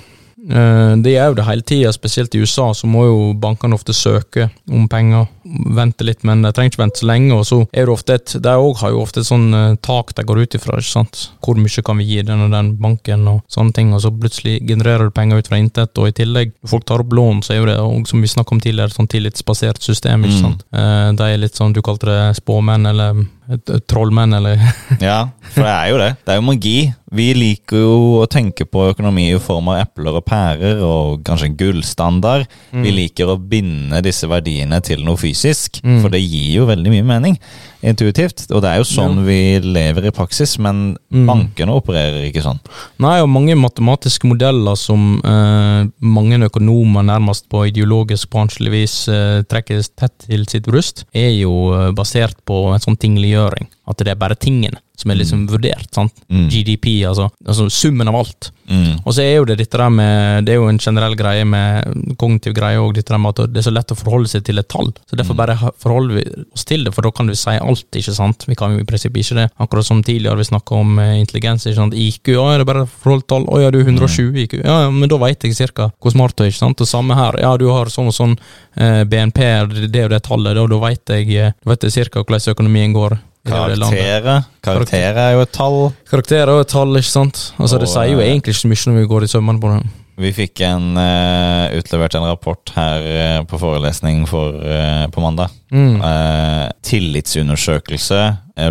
[0.46, 1.92] det gjør jo det hele tida.
[1.92, 5.26] Spesielt i USA så må jo bankene ofte søke om penger.
[5.76, 7.32] Vente litt, men de trenger ikke vente så lenge.
[7.34, 10.14] Og så er det ofte et De òg har jo ofte et sånn eh, tak
[10.14, 10.78] de går ut ifra.
[10.78, 11.24] ikke sant?
[11.44, 13.92] Hvor mye kan vi gi den og den banken, og sånne ting.
[13.94, 15.98] Og så plutselig genererer du penger ut fra intet.
[15.98, 18.30] Og i tillegg, når folk tar opp lån, så er jo det òg, som vi
[18.30, 20.24] snakket om tidligere, sånn tillitsbasert system.
[20.24, 20.42] ikke Mm.
[20.42, 20.64] sant?
[20.72, 21.16] Mm.
[21.16, 24.56] de er litt sånn, du kalte det spåmenn, eller et, et trollmenn, eller
[25.00, 26.10] Ja, for det er jo det.
[26.26, 26.76] Det er jo magi.
[27.16, 31.46] Vi liker jo å tenke på økonomi i form av epler og pærer, og kanskje
[31.52, 32.48] en gullstandard.
[32.74, 36.00] Vi liker å binde disse verdiene til noe fysisk, Mm.
[36.02, 37.36] for det gir jo veldig mye mening
[37.86, 38.48] intuitivt.
[38.50, 41.26] Og det er jo sånn vi lever i praksis, men Mm.
[41.28, 42.58] bankene opererer ikke sånn.
[42.98, 49.42] Nei, og mange matematiske modeller som eh, mange økonomer nærmest på ideologisk bransjelig vis eh,
[49.46, 53.35] trekker tett til sitt bryst, er jo eh, basert på en sånn tingliggjøring.
[53.36, 53.75] göring.
[53.86, 55.90] At det er bare tingene som er liksom vurdert.
[55.94, 56.12] sant?
[56.32, 56.46] Mm.
[56.48, 58.50] GDP, altså, altså summen av alt.
[58.66, 59.02] Mm.
[59.04, 62.16] Og så er jo det dette der med Det er jo en generell greie med
[62.18, 64.58] kognitiv greie òg, dette der med at det er så lett å forholde seg til
[64.58, 64.88] et tall.
[65.06, 65.40] Så derfor Mm.
[65.42, 68.46] bare forholder vi oss til det, for da kan du si alt, ikke sant?
[68.48, 69.50] Vi kan jo i prinsippet ikke det.
[69.60, 71.94] Akkurat som tidligere vi snakka om eh, intelligens, ikke sant.
[71.94, 73.44] IQ, ja, er det bare forhold tall?
[73.46, 74.42] Å ja, du er 120 Mm.
[74.46, 74.54] IQ.
[74.64, 76.80] Ja, ja, men da veit jeg cirka hvor smart du er, ikke sant.
[76.80, 78.36] Og samme her, ja, du har sånn og sånn
[78.80, 79.38] eh, BNP,
[79.92, 82.92] det og det tallet, da, da veit jeg, eh, da vet jeg cirka hvordan økonomien
[82.96, 83.18] går.
[83.52, 83.76] Og.
[83.76, 84.48] Karakterer.
[84.66, 85.78] Karakterer er jo et tall.
[86.10, 87.44] Karakterer er jo et tall, ikke sant.
[87.60, 89.72] Altså, det sier jo eh, egentlig ikke så mye når vi går i sømmene på
[89.74, 89.80] det.
[90.16, 95.52] Vi fikk en, uh, utlevert en rapport her uh, på forelesning for, uh, på mandag.
[95.68, 95.98] Mm.
[96.86, 98.20] Tillitsundersøkelse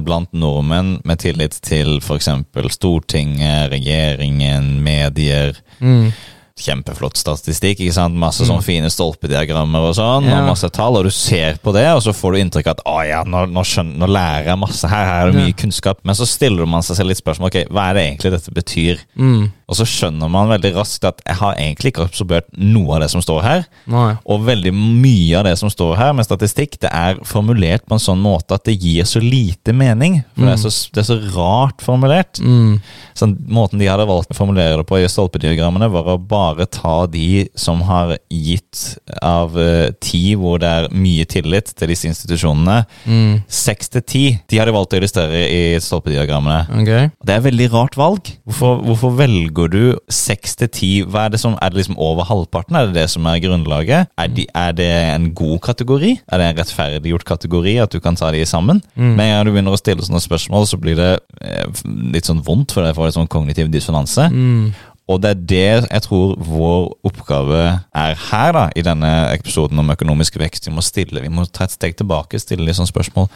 [0.02, 2.30] blant nordmenn med tillit til f.eks.
[2.74, 5.60] Stortinget, regjeringen, medier.
[5.84, 6.08] Mm.
[6.56, 7.82] Kjempeflott statistikk.
[7.84, 8.16] ikke sant?
[8.16, 10.40] Masse sånne fine stolpediagrammer og sånn, Ja.
[10.40, 10.96] og masse tall.
[10.96, 13.46] Og du ser på det, og så får du inntrykk av at å ja, nå,
[13.52, 15.54] nå, skjønner, nå lærer jeg masse her, her er det mye Ja.
[15.54, 15.98] kunnskap.
[16.06, 19.00] Men så stiller man seg selv litt spørsmål ok, hva er det egentlig dette betyr?
[19.20, 19.52] Mm.
[19.66, 23.10] Og så skjønner man veldig raskt at jeg har egentlig ikke absorbert noe av det
[23.14, 23.64] som står her.
[23.90, 24.12] Nei.
[24.30, 28.04] Og veldig mye av det som står her med statistikk, det er formulert på en
[28.04, 30.20] sånn måte at det gir så lite mening.
[30.36, 32.42] For det, er så, det er så rart formulert.
[32.44, 32.78] Mm.
[33.18, 37.06] Så måten de hadde valgt å formulere det på i stolpediagrammene, var å bare ta
[37.10, 42.84] de som har gitt av eh, ti hvor det er mye tillit til disse institusjonene.
[43.10, 43.42] Mm.
[43.50, 44.24] Seks til ti.
[44.52, 46.82] De hadde valgt å illustrere i stolpediagrammene.
[46.84, 47.10] Okay.
[47.26, 48.30] Det er et veldig rart valg.
[48.46, 49.18] Hvorfor, hvorfor
[49.56, 50.92] velger du seks til ti?
[51.02, 52.76] Er det som, er det liksom over halvparten?
[52.76, 54.08] Er det det som er grunnlaget?
[54.18, 56.20] Er, de, er det en god kategori?
[56.28, 58.82] Er det en rettferdiggjort kategori, at du kan ta de sammen?
[58.96, 59.16] Mm.
[59.16, 62.74] Men når du begynner å stille sånne spørsmål, så blir det eh, litt sånn vondt,
[62.76, 64.30] for det får litt sånn kognitiv dissonanse.
[64.32, 64.74] Mm.
[65.06, 67.60] Og det er det jeg tror vår oppgave
[67.94, 70.68] er her, da, i denne episoden om økonomisk vekst.
[70.68, 73.30] Vi må stille, vi må ta et steg tilbake, stille litt sånn spørsmål.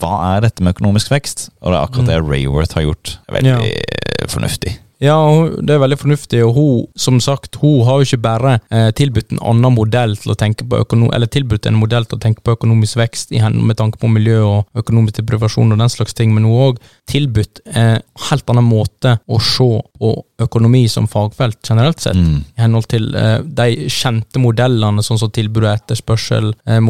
[0.00, 1.48] Hva er dette med økonomisk vekst?
[1.58, 3.16] Og det er akkurat det Rayworth har gjort.
[3.34, 4.28] Veldig ja.
[4.30, 4.78] fornuftig.
[5.00, 5.16] Ja,
[5.64, 9.32] det er veldig fornuftig, og hun, som sagt, hun har jo ikke bare eh, tilbudt
[9.32, 12.52] en annen modell til å tenke på eller tilbudt en modell til å tenke på
[12.58, 16.34] økonomisk vekst i henne med tanke på miljø og økonomisk deprivasjon og den slags ting,
[16.36, 21.58] men hun har òg tilbudt en helt annen måte å se på økonomi som fagfelt
[21.68, 22.16] generelt sett.
[22.18, 22.42] Mm.
[22.56, 26.80] I henhold til eh, de kjente modellene, sånn som tilbud og etterspørsel, eh,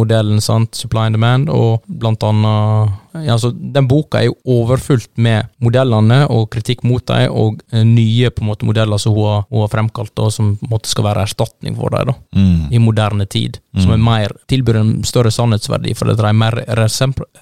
[0.72, 6.22] supply and demand, og blant annet ja, altså, Den boka er jo overfullt med modellene
[6.30, 9.64] og kritikk mot dem, og eh, nye på en måte modeller som hun har, hun
[9.64, 12.72] har fremkalt, og som på en måte skal være erstatning for dem Mm.
[12.72, 13.58] i moderne tid.
[13.76, 16.56] Som er mer, tilbyr en større sannhetsverdi, for det er mer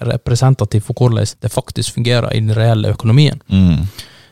[0.01, 3.87] representativt for hvordan det faktisk fungerer i den reelle økonomien Mm.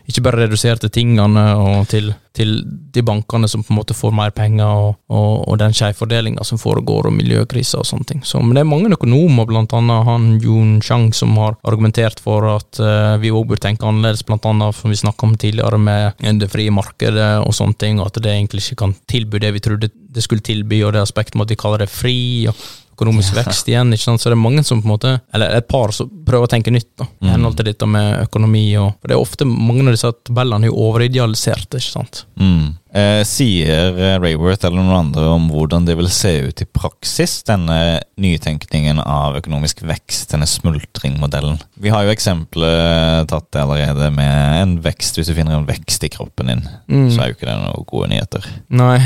[0.08, 2.62] Ikke bare redusere til tingene og til, til
[2.96, 6.62] de bankene som på en måte får mer penger, og, og, og den skjevfordelinga som
[6.62, 8.24] foregår, og miljøkrisa og sånne ting.
[8.24, 12.48] Så, men det er mange økonomer, blant annet han Jun Chang, som har argumentert for
[12.54, 16.40] at uh, vi òg bør tenke annerledes, blant annet som vi snakka om tidligere, med
[16.40, 19.64] det frie markedet og sånne ting, og at det egentlig ikke kan tilby det vi
[19.68, 22.20] trodde det skulle tilby, og det aspektet med at vi kaller det fri.
[22.50, 22.56] og
[22.98, 23.94] økonomisk vekst igjen.
[23.94, 24.20] ikke sant?
[24.24, 26.74] Så det er mange som på en måte, eller et par som prøver å tenke
[26.74, 28.66] nytt da, i henhold til dette med økonomi.
[28.82, 31.78] og for det er ofte Mange av disse tabellene er jo overidealiserte.
[31.78, 32.26] ikke sant?
[32.42, 32.76] Mm.
[32.98, 37.44] Eh, sier eh, Rayworth eller noen andre om hvordan det vil se ut i praksis,
[37.46, 41.60] denne nytenkningen av økonomisk vekst, denne smultringmodellen?
[41.78, 46.10] Vi har jo eksempler tatt allerede med en vekst, hvis du finner en vekst i
[46.10, 47.10] kroppen din, Mm.
[47.12, 48.46] så er jo ikke det noen gode nyheter.
[48.70, 48.98] Nei.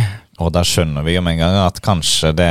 [0.41, 2.49] Og da skjønner vi jo med en gang at kanskje det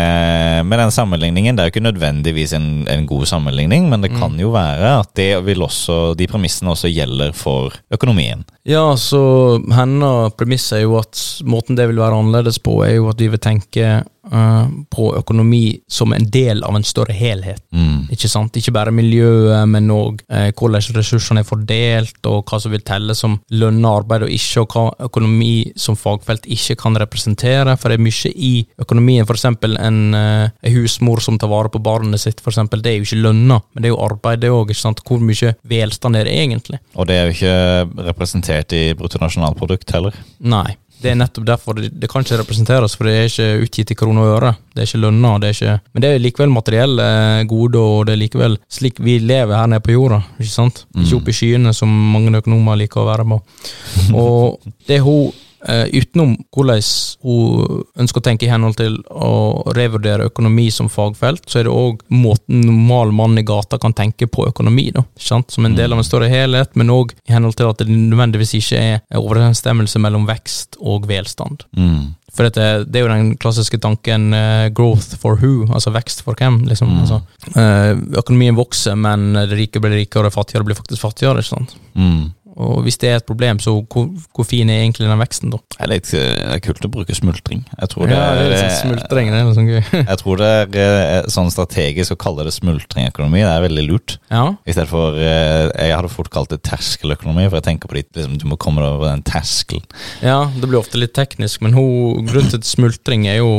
[0.66, 4.36] Med den sammenligningen, det er jo ikke nødvendigvis en, en god sammenligning, men det kan
[4.38, 8.44] jo være at det vil også, de premissene også gjelder for økonomien.
[8.68, 13.10] Ja, så hennes premiss er jo at måten det vil være annerledes på, er jo
[13.10, 17.62] at vi vil tenke på økonomi som en del av en større helhet.
[17.72, 18.10] Mm.
[18.12, 18.56] Ikke sant?
[18.56, 23.16] Ikke bare miljøet, men òg eh, hvordan ressursene er fordelt, og hva som vil telle
[23.16, 27.76] som lønna arbeid og ikke, og hva økonomi som fagfelt ikke kan representere.
[27.80, 28.52] For det er mye i
[28.82, 29.48] økonomien, f.eks.
[29.50, 33.08] En, eh, en husmor som tar vare på barnet sitt, for eksempel, det er jo
[33.08, 34.74] ikke lønna, men det er jo arbeid, det òg.
[35.10, 36.78] Hvor mye velstand er det egentlig?
[36.94, 40.16] Og det er jo ikke representert i bruttonasjonalprodukt heller.
[40.38, 40.76] Nei.
[41.00, 43.98] Det er nettopp derfor det, det kan ikke representeres, for det er ikke utgitt i
[43.98, 44.54] kroner og øre.
[44.74, 45.34] Det er ikke lønna.
[45.40, 47.10] Det er ikke, men det er likevel materielle
[47.50, 50.20] gode, og det er likevel slik vi lever her nede på jorda.
[50.38, 50.84] Ikke sant?
[50.96, 53.40] Ikke oppe i skyene, som mange økonomer liker å være på.
[54.20, 56.80] Og det hun eh, utenom hvordan
[57.20, 61.74] hun ønsker å tenke i henhold til å revurdere økonomi som fagfelt, så er det
[61.74, 65.50] òg måten normal mann i gata kan tenke på økonomi, da, sant?
[65.52, 68.56] som en del av en større helhet, men òg i henhold til at det nødvendigvis
[68.60, 71.66] ikke er overensstemmelse mellom vekst og velstand.
[71.76, 72.16] Mm.
[72.30, 76.38] For dette, det er jo den klassiske tanken uh, 'growth for who', altså vekst for
[76.38, 76.60] hvem.
[76.70, 76.92] liksom.
[77.02, 77.20] Altså,
[77.56, 81.42] uh, økonomien vokser, men det rike blir rikere, og det fattigere blir faktisk fattigere.
[81.42, 81.74] ikke sant?
[81.94, 82.30] Mm.
[82.60, 85.60] Og hvis det er et problem, så hvor, hvor fin er egentlig den veksten, da?
[85.80, 87.62] Det er kult å bruke smultring.
[87.72, 89.80] Jeg tror det, ja, det er litt sånn smultring, det er noe sånn gøy.
[90.10, 93.42] jeg tror det er eh, sånn strategisk å kalle det smultringøkonomi.
[93.42, 94.16] Det er veldig lurt.
[94.28, 97.96] ja, I stedet for eh, Jeg hadde fort kalt det terskeløkonomi, for jeg tenker på
[97.98, 99.86] det liksom, du må komme deg over den terskelen.
[100.24, 103.50] ja, det blir ofte litt teknisk, men hun, grunnen til smultring er jo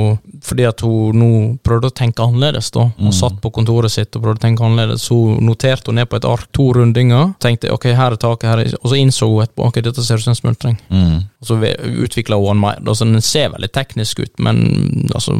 [0.46, 1.32] fordi at hun nå
[1.66, 2.72] prøvde å tenke annerledes.
[2.74, 2.88] da.
[2.98, 5.06] Hun satt på kontoret sitt og prøvde å tenke annerledes.
[5.10, 7.34] Så noterte hun ned på et ark to rundinger.
[7.44, 10.20] Tenkte ok, her er taket, her er Og så innså hun etterpå ok, dette ser
[10.20, 10.78] ut som en smultring.
[10.92, 11.18] Mm.
[11.42, 11.58] Og så
[12.06, 12.80] utvikla hun den mer.
[12.84, 14.62] Altså, Den ser veldig teknisk ut, men
[15.16, 15.38] altså,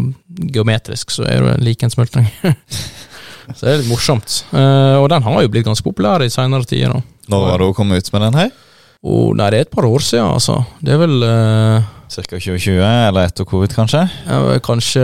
[0.56, 2.30] geometrisk så er det like en smultring.
[3.56, 4.42] så det er litt morsomt.
[4.54, 6.96] Uh, og den har jo blitt ganske populær i seinere tider.
[7.32, 8.54] Når var det hun kom ut med den her?
[9.02, 10.60] Oh, nei, det er et par år siden, altså.
[10.80, 14.04] Det er vel uh, Cirka 2020, eller etter covid, kanskje?
[14.28, 15.04] ja, kanskje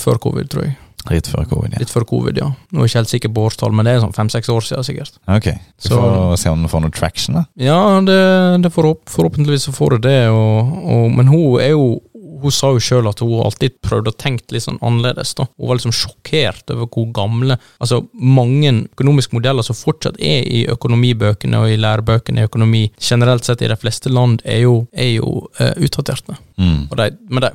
[0.00, 0.76] før covid, tror jeg.
[1.10, 1.82] Litt før covid, ja.
[1.82, 2.50] Litt før covid, ja.
[2.72, 4.86] Nå er jeg ikke helt sikker på årstall, men det er sånn fem-seks år siden,
[4.86, 5.18] sikkert.
[5.28, 7.44] Ok, Så- får se om du får noe traction, da.
[7.56, 8.20] Ja, det,
[8.62, 12.02] det forhåp, forhåpentligvis så får du det, og, og, men hun er jo
[12.42, 15.34] hun sa jo sjøl at hun alltid prøvde å tenke litt sånn annerledes.
[15.38, 15.46] da.
[15.56, 20.64] Hun var liksom sjokkert over hvor gamle altså Mange økonomiske modeller som fortsatt er i
[20.72, 25.16] økonomibøkene og i lærebøkene i økonomi, generelt sett i de fleste land, er jo, er
[25.16, 26.36] jo uh, utdaterte.
[26.58, 26.88] Mm.
[26.96, 27.50] De, men de,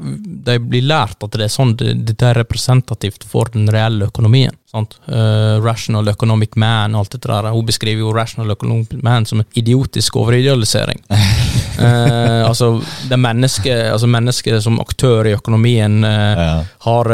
[0.45, 4.53] de blir lært at det er sånn det, er representativt for den reelle økonomien.
[4.77, 7.49] Eh, rational economic man og alt dette der.
[7.51, 11.01] Hun beskriver jo rational economic man som en idiotisk overidealisering.
[11.09, 12.75] uh, altså,
[13.09, 16.51] det mennesket, altså menneske som aktør i økonomien uh, Ja.
[16.85, 17.09] har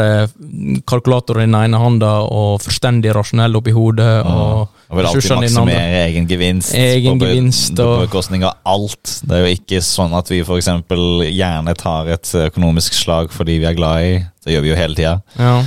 [0.86, 4.12] kalkulator i den ene hånda og forstendig rasjonell oppi hodet.
[4.28, 6.72] og Og vil alltid maksimere egen gevinst.
[6.74, 9.20] Egen på gevinst og- bekostning av alt.
[9.20, 13.58] Det er jo ikke sånn at vi for eksempel gjerne tar et økonomisk slag fordi
[13.58, 14.14] vi er glad i.
[14.44, 15.20] Det gjør vi jo hele tida.
[15.38, 15.62] Ja.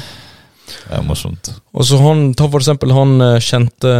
[0.71, 1.51] Det er morsomt.
[1.75, 3.91] Og så han, Ta for eksempel han eh, kjente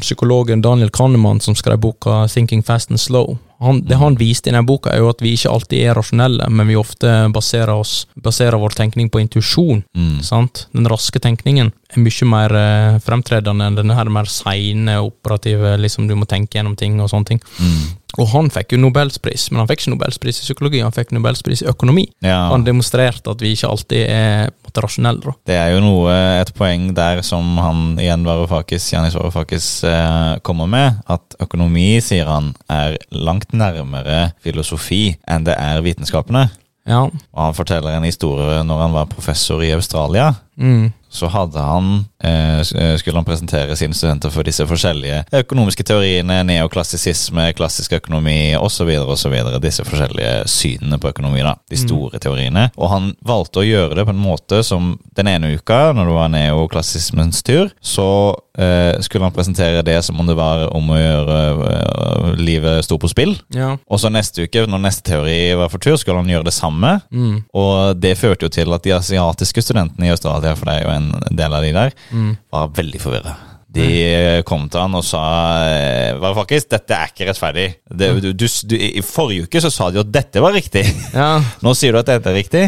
[0.00, 3.38] psykologen Daniel Kahneman som skrev boka 'Thinking Fast and Slow'.
[3.60, 6.48] Han, det han viste i den boka, er jo at vi ikke alltid er rasjonelle,
[6.50, 9.84] men vi ofte baserer, oss, baserer vår tenkning på intuisjon.
[9.96, 10.20] Mm.
[10.26, 10.66] sant?
[10.74, 16.08] Den raske tenkningen er mye mer eh, fremtredende enn denne her mer seine, operative, liksom
[16.10, 17.44] du må tenke gjennom ting og sånne ting.
[17.58, 17.84] Mm.
[18.20, 21.64] Og han fikk jo Nobelspris, men han fikk ikke Nobelspris i psykologi, han fikk Nobelspris
[21.64, 22.04] i økonomi.
[22.22, 22.44] Ja.
[22.52, 25.22] Han demonstrerte at vi ikke alltid er rasjonelle.
[25.22, 25.34] da.
[25.46, 30.70] Det er jo noe, et poeng der som han igjen Varoufakis, Janis Varoufakis eh, kommer
[30.70, 36.48] med, at økonomi, sier han, er langt nærmere filosofi enn det er vitenskapene.
[36.84, 37.06] Ja.
[37.08, 40.34] Og han forteller en historie når han var professor i Australia.
[40.60, 40.92] Mm.
[41.08, 46.42] Så hadde han, eh, eh, skulle han presentere sine studenter for disse forskjellige økonomiske teoriene,
[46.44, 49.36] neoklassisisme, klassisk økonomi osv., osv.
[49.62, 51.54] Disse forskjellige synene på økonomi, da.
[51.70, 52.68] De store teoriene.
[52.76, 56.18] Og han valgte å gjøre det på en måte som den ene uka, når det
[56.18, 58.08] var neoklassismens tur, så
[58.58, 63.02] eh, skulle han presentere det som om det var om å gjøre uh, livet stort
[63.04, 63.34] på spill.
[63.54, 63.74] Ja.
[63.90, 66.96] Og så neste uke, når neste teori var for tur, skulle han gjøre det samme.
[67.14, 67.40] Mm.
[67.54, 70.94] Og det førte jo til at de asiatiske studentene i Australia, for det er jo
[70.94, 72.36] en del av de der, Mm.
[72.52, 73.34] var veldig forvirra.
[73.74, 75.22] De kom til han og sa
[75.66, 77.64] eh, var faktisk, dette er ikke rettferdig.
[77.90, 80.84] Det, du, du, du, I forrige uke så sa de at dette var riktig.
[81.14, 81.40] Ja.
[81.64, 82.62] Nå sier du at dette er riktig.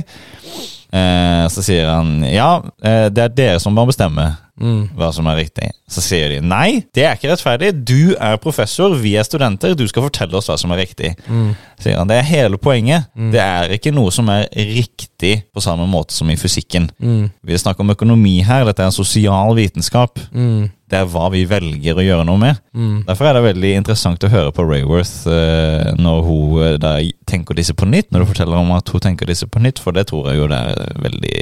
[0.91, 2.49] Eh, så sier han ja,
[2.83, 4.89] det er dere som må bestemme Mm.
[4.97, 5.69] hva som er riktig.
[5.91, 7.73] Så sier de nei, det er ikke rettferdig.
[7.87, 11.13] Du er professor, vi er studenter, du skal fortelle oss hva som er riktig.
[11.29, 11.51] Mm.
[11.83, 13.11] Sier han, Det er hele poenget.
[13.15, 16.89] Det er ikke noe som er riktig på samme måte som i fysikken.
[16.99, 17.29] Mm.
[17.45, 20.19] Vi snakker om økonomi her, dette er en sosial vitenskap.
[20.33, 20.71] Mm.
[20.87, 22.59] Det er hva vi velger å gjøre noe med.
[22.71, 23.01] Mm.
[23.09, 26.93] Derfor er det veldig interessant å høre på Rayworth eh, når hun eh, da
[27.27, 29.97] tenker disse på nytt, når du forteller om at hun tenker disse på nytt, for
[29.97, 31.35] det tror jeg jo det er veldig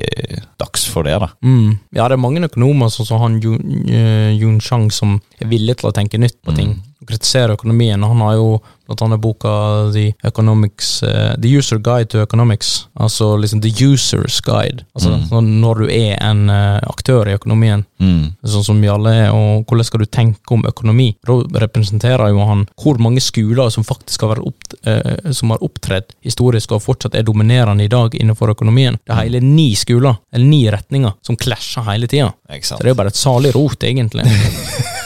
[0.63, 1.29] dags for det, da.
[1.45, 1.77] Mm.
[1.93, 5.91] Ja, det er mange økonomer, sånn som han Yun, eh, Chang, som er villig til
[5.91, 6.75] å tenke nytt på ting.
[6.75, 8.03] Og kritisere økonomien.
[8.03, 9.51] Han har jo blant annet boka
[9.95, 12.87] The Economics eh, The User Guide to Economics.
[13.01, 14.85] Altså liksom The User's Guide.
[14.95, 15.61] Altså Mm.
[15.61, 18.35] når du er en eh, aktør i økonomien, Mm.
[18.45, 21.17] sånn som vi alle er, og hvordan skal du tenke om økonomi?
[21.25, 21.33] Da
[21.65, 26.73] representerer jo han hvor mange skoler som faktisk har, opp, eh, som har opptredd historisk
[26.73, 28.99] og fortsatt er dominerende i dag innenfor økonomien.
[29.07, 32.35] Det er hele ni skoler, eller ni retninger, som klasjer hele tida.
[32.61, 34.25] Så det er jo bare et salig rot, egentlig.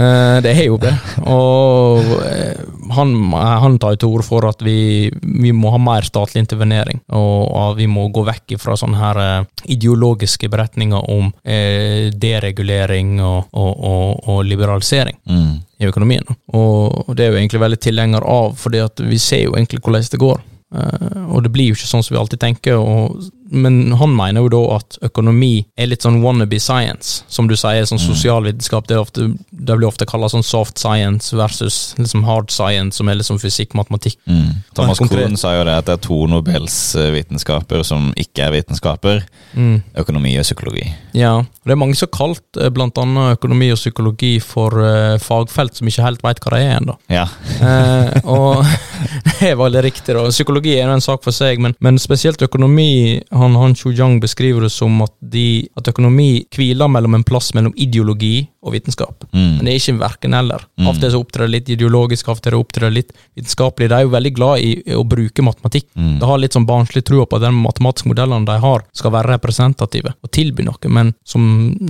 [0.00, 0.92] Eh, det er jo det.
[1.28, 2.60] Og eh,
[2.96, 7.02] han, han tar til orde for at vi, vi må ha mer statlig intervenering.
[7.16, 13.18] Og at vi må gå vekk fra sånne her eh, ideologiske beretninger om eh, deregulering
[13.20, 15.60] og, og, og, og liberalisering Mm.
[15.78, 16.24] i økonomien.
[16.56, 20.08] Og det er jo egentlig veldig tilhenger av, fordi at vi ser jo egentlig hvordan
[20.10, 20.40] det går.
[20.74, 22.78] Eh, og det blir jo ikke sånn som vi alltid tenker.
[22.80, 27.56] Og, men han mener jo da at økonomi er litt sånn wannabe science, som du
[27.58, 28.86] sier, sånn sosialvitenskap.
[28.86, 33.18] Det, ofte, det blir ofte kalt sånn soft science versus liksom hard science, som er
[33.18, 34.18] liksom fysikk, matematikk.
[34.30, 34.62] Mm.
[34.78, 38.54] Thomas Kohn sa jo det at det er to Nobels eh, vitenskaper som ikke er
[38.54, 39.24] vitenskaper.
[39.58, 39.80] Mm.
[40.04, 40.86] Økonomi og psykologi.
[41.16, 44.78] Ja, og det er mange som har kalt eh, blant annet økonomi og psykologi for
[44.78, 46.96] uh, fagfelt som ikke helt veit hva det er ennå.
[47.10, 47.26] Ja.
[47.58, 48.62] uh, og
[49.26, 50.24] det er veldig riktig, da.
[50.32, 54.20] Psykologi er jo en sak for seg, men, men spesielt økonomi Han, han Xu Yang
[54.22, 59.24] beskriver det som at, de, at økonomi hviler mellom en plass mellom ideologi og vitenskap.
[59.32, 59.56] Mm.
[59.56, 60.64] Men det er ikke verken eller.
[60.76, 60.86] Mm.
[60.86, 63.90] Av og til så opptrer det litt ideologisk, av og til opptrer det litt vitenskapelig.
[63.90, 65.88] De er jo veldig glad i, i å bruke matematikk.
[65.94, 66.14] Mm.
[66.20, 69.34] De har litt sånn barnslig tro på at de matematiske modellene de har, skal være
[69.34, 71.44] representative og tilby noe, men som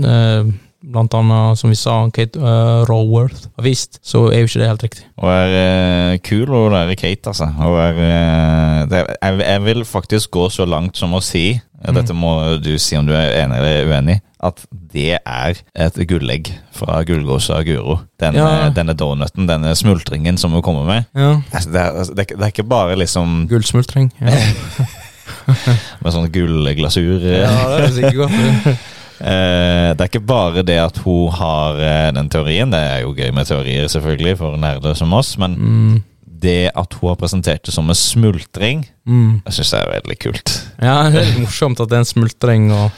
[0.05, 4.61] eh, blant annet, som vi sa, Kate uh, Raworth har vist, så er jo ikke
[4.63, 5.05] det helt riktig.
[5.21, 7.51] Og er uh, kul å der Kate, altså.
[7.53, 11.95] Er, uh, det, jeg, jeg vil faktisk gå så langt som å si, Mm.
[11.97, 14.59] dette må du si om du er enig eller uenig, at
[14.93, 17.95] det er et gullegg fra Gullgåsa Guro.
[18.21, 18.67] Denne, Ja.
[18.77, 21.07] denne donuten, denne smultringen som hun kommer med.
[21.17, 21.31] Ja.
[21.57, 24.13] Altså, Det er, det, er, ikke- det er ikke bare liksom Gullsmultring.
[24.21, 24.29] Ja.
[26.05, 27.25] med sånn gullglasur.
[27.25, 28.79] eh, ja, det er sikkert godt.
[29.21, 29.31] det.
[29.31, 33.13] Eh, det er ikke bare det at hun har eh, den teorien, det er jo
[33.15, 36.03] gøy med teorier selvfølgelig for nerder som oss, men Mm.
[36.41, 39.43] det at hun har presentert det som en smultring, Mm.
[39.47, 40.55] jeg syns det er veldig kult.
[40.83, 42.73] Ja, det er morsomt at det er en smultring.
[42.73, 42.91] Og...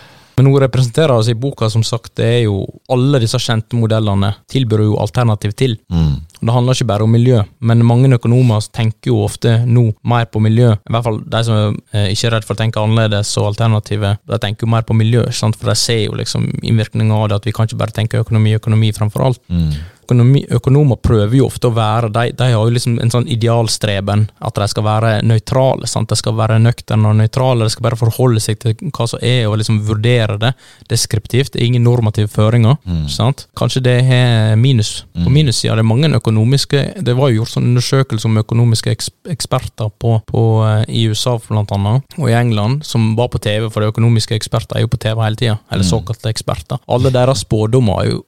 [0.42, 4.33] Men hun representerer oss i boka, som sagt, det er jo alle disse kjente modellene
[4.50, 5.76] tilbyr jo alternativ til.
[5.92, 6.16] Mm.
[6.42, 10.42] Det handler ikke bare om miljø, men mange økonomer tenker jo ofte nå mer på
[10.42, 10.72] miljø.
[10.74, 14.16] I hvert fall de som er ikke er redd for å tenke annerledes og alternative,
[14.33, 15.55] de tenker jo mer på miljø, sant?
[15.61, 18.57] for de ser jo liksom innvirkningen av det, at vi kan ikke bare tenke økonomi,
[18.59, 19.42] økonomi fremfor alt.
[19.46, 19.70] Mm.
[20.12, 24.27] Økonomi, økonomer prøver jo ofte å være De, de har jo liksom en sånn idealstreben
[24.42, 25.88] at de skal være nøytrale.
[25.88, 26.11] sant?
[26.11, 29.46] De skal være nøkterne og nøytrale, de skal bare forholde seg til hva som er,
[29.48, 30.53] og liksom vurdere det
[30.90, 31.55] deskriptivt.
[31.55, 32.77] Det er ingen normative føringer.
[33.09, 33.46] sant?
[33.59, 35.05] Kanskje det er minus.
[35.16, 39.11] På minussida det er mange økonomiske Det var jo gjort sånn undersøkelse om økonomiske eks,
[39.31, 43.68] eksperter på, på, eh, i USA, blant annet, og i England, som var på TV,
[43.70, 46.83] for de økonomiske eksperter er jo på TV hele tida, eller såkalte eksperter.
[46.88, 48.22] Alle deres spådommer er jo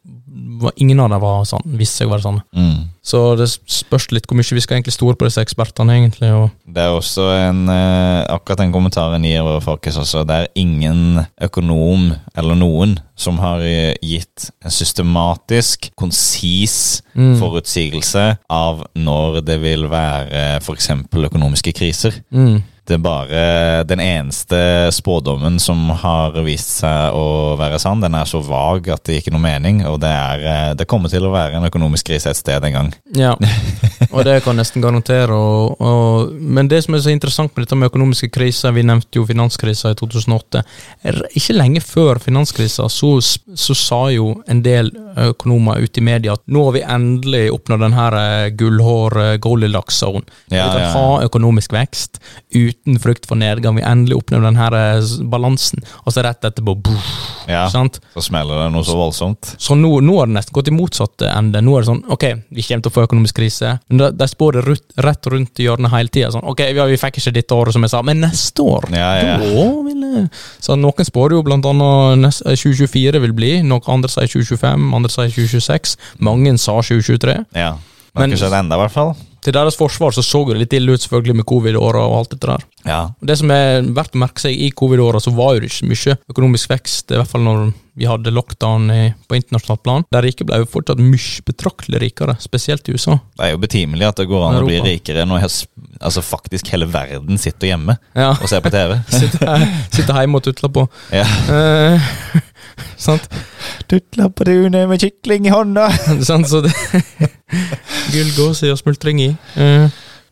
[0.77, 2.41] Ingen av dem var sånn, viste seg å være sånn.
[2.57, 2.89] Mm.
[3.05, 6.31] Så det spørs litt hvor mye vi skal egentlig stole på disse ekspertene, egentlig.
[6.67, 10.25] Det er også en eh, Akkurat den kommentaren gir folkens også.
[10.27, 17.37] Det er ingen økonom eller noen som har eh, gitt en systematisk, konsis Mm.
[17.39, 20.89] forutsigelse av når det vil være f.eks.
[21.15, 22.17] økonomiske kriser.
[22.35, 23.43] mm, Det er bare
[23.89, 24.59] den eneste
[24.93, 28.03] spådommen som har vist seg å være sann.
[28.05, 30.87] Den er så vag at det gir ikke noe mening, og det, er, eh, det
[30.91, 32.93] kommer til å være en økonomisk krise et sted en gang.
[33.17, 33.35] ja.
[34.15, 35.35] og det kan jeg nesten garantere.
[35.35, 39.19] Og, og, men det som er så interessant med dette med økonomiske kriser, vi nevnte
[39.19, 40.63] jo finanskrisa i 2008.
[41.09, 44.93] Er- Ikke lenge før finanskrisa så, så sa jo en del
[45.25, 50.03] økonomer ute i media at nå har vi endelig oppnådd den her eh, gullhår Goldilocks
[50.03, 50.25] zone.
[50.51, 50.93] Ja, vi kan ja.
[50.95, 52.21] ha økonomisk vekst
[52.55, 53.77] uten frykt for nedgang.
[53.79, 55.85] Vi endelig oppnår den her eh, balansen.
[56.05, 57.13] Og så rett etterpå buff,
[57.49, 58.01] Ja, sant?
[58.15, 59.55] Så smeller det noe så voldsomt.
[59.61, 61.61] Så nå, nå har det nesten gått i motsatt ende.
[61.65, 62.25] Nå er det sånn, ok,
[62.57, 63.75] vi kommer til å få økonomisk krise.
[63.89, 66.33] Men de, spår det rett, rett rundt hjørnet hele tida.
[66.35, 69.11] Sånn, ok, ja, vi fikk ikke dette året, som jeg sa, men neste år Ja,
[69.21, 69.37] ja.
[69.43, 70.27] Da vil jeg
[70.63, 75.13] Så noen spår jo blant annet eh, 2024 vil bli, noen andre sier 2025, andre
[75.13, 75.97] sier 2026.
[76.25, 77.39] Mange sa 2023.
[77.59, 77.75] Ja.
[78.15, 79.15] Det har ikke skjedd ennå, i hvert fall.
[79.45, 82.49] Til deres forsvar så så det litt ille ut, selvfølgelig, med covid-åra og alt dette
[82.49, 82.67] der.
[82.89, 83.01] Ja.
[83.21, 86.17] Det som er verdt å merke seg, i covid-åra så var jo det ikke mye
[86.33, 88.89] økonomisk vekst, i hvert fall når vi hadde lockdown
[89.29, 90.05] på internasjonalt plan.
[90.11, 93.19] De rike ble jo fortsatt mye betraktelig rikere, spesielt i USA.
[93.37, 96.89] Det er jo betimelig at det går an å bli rikere når altså faktisk hele
[96.91, 98.97] verden sitter hjemme Ja, og ser på TV.
[99.15, 100.89] Sitter, sitter hjemme og tutler på.
[101.15, 101.29] Ja.
[101.55, 102.11] Eh,
[103.07, 103.29] sant?
[103.91, 105.89] Tutla på tunet med kykling i hånda.
[106.29, 106.49] sant?
[106.51, 106.73] Så det
[108.15, 109.31] Gull, gåse og smultring i.
[109.61, 109.87] Eh,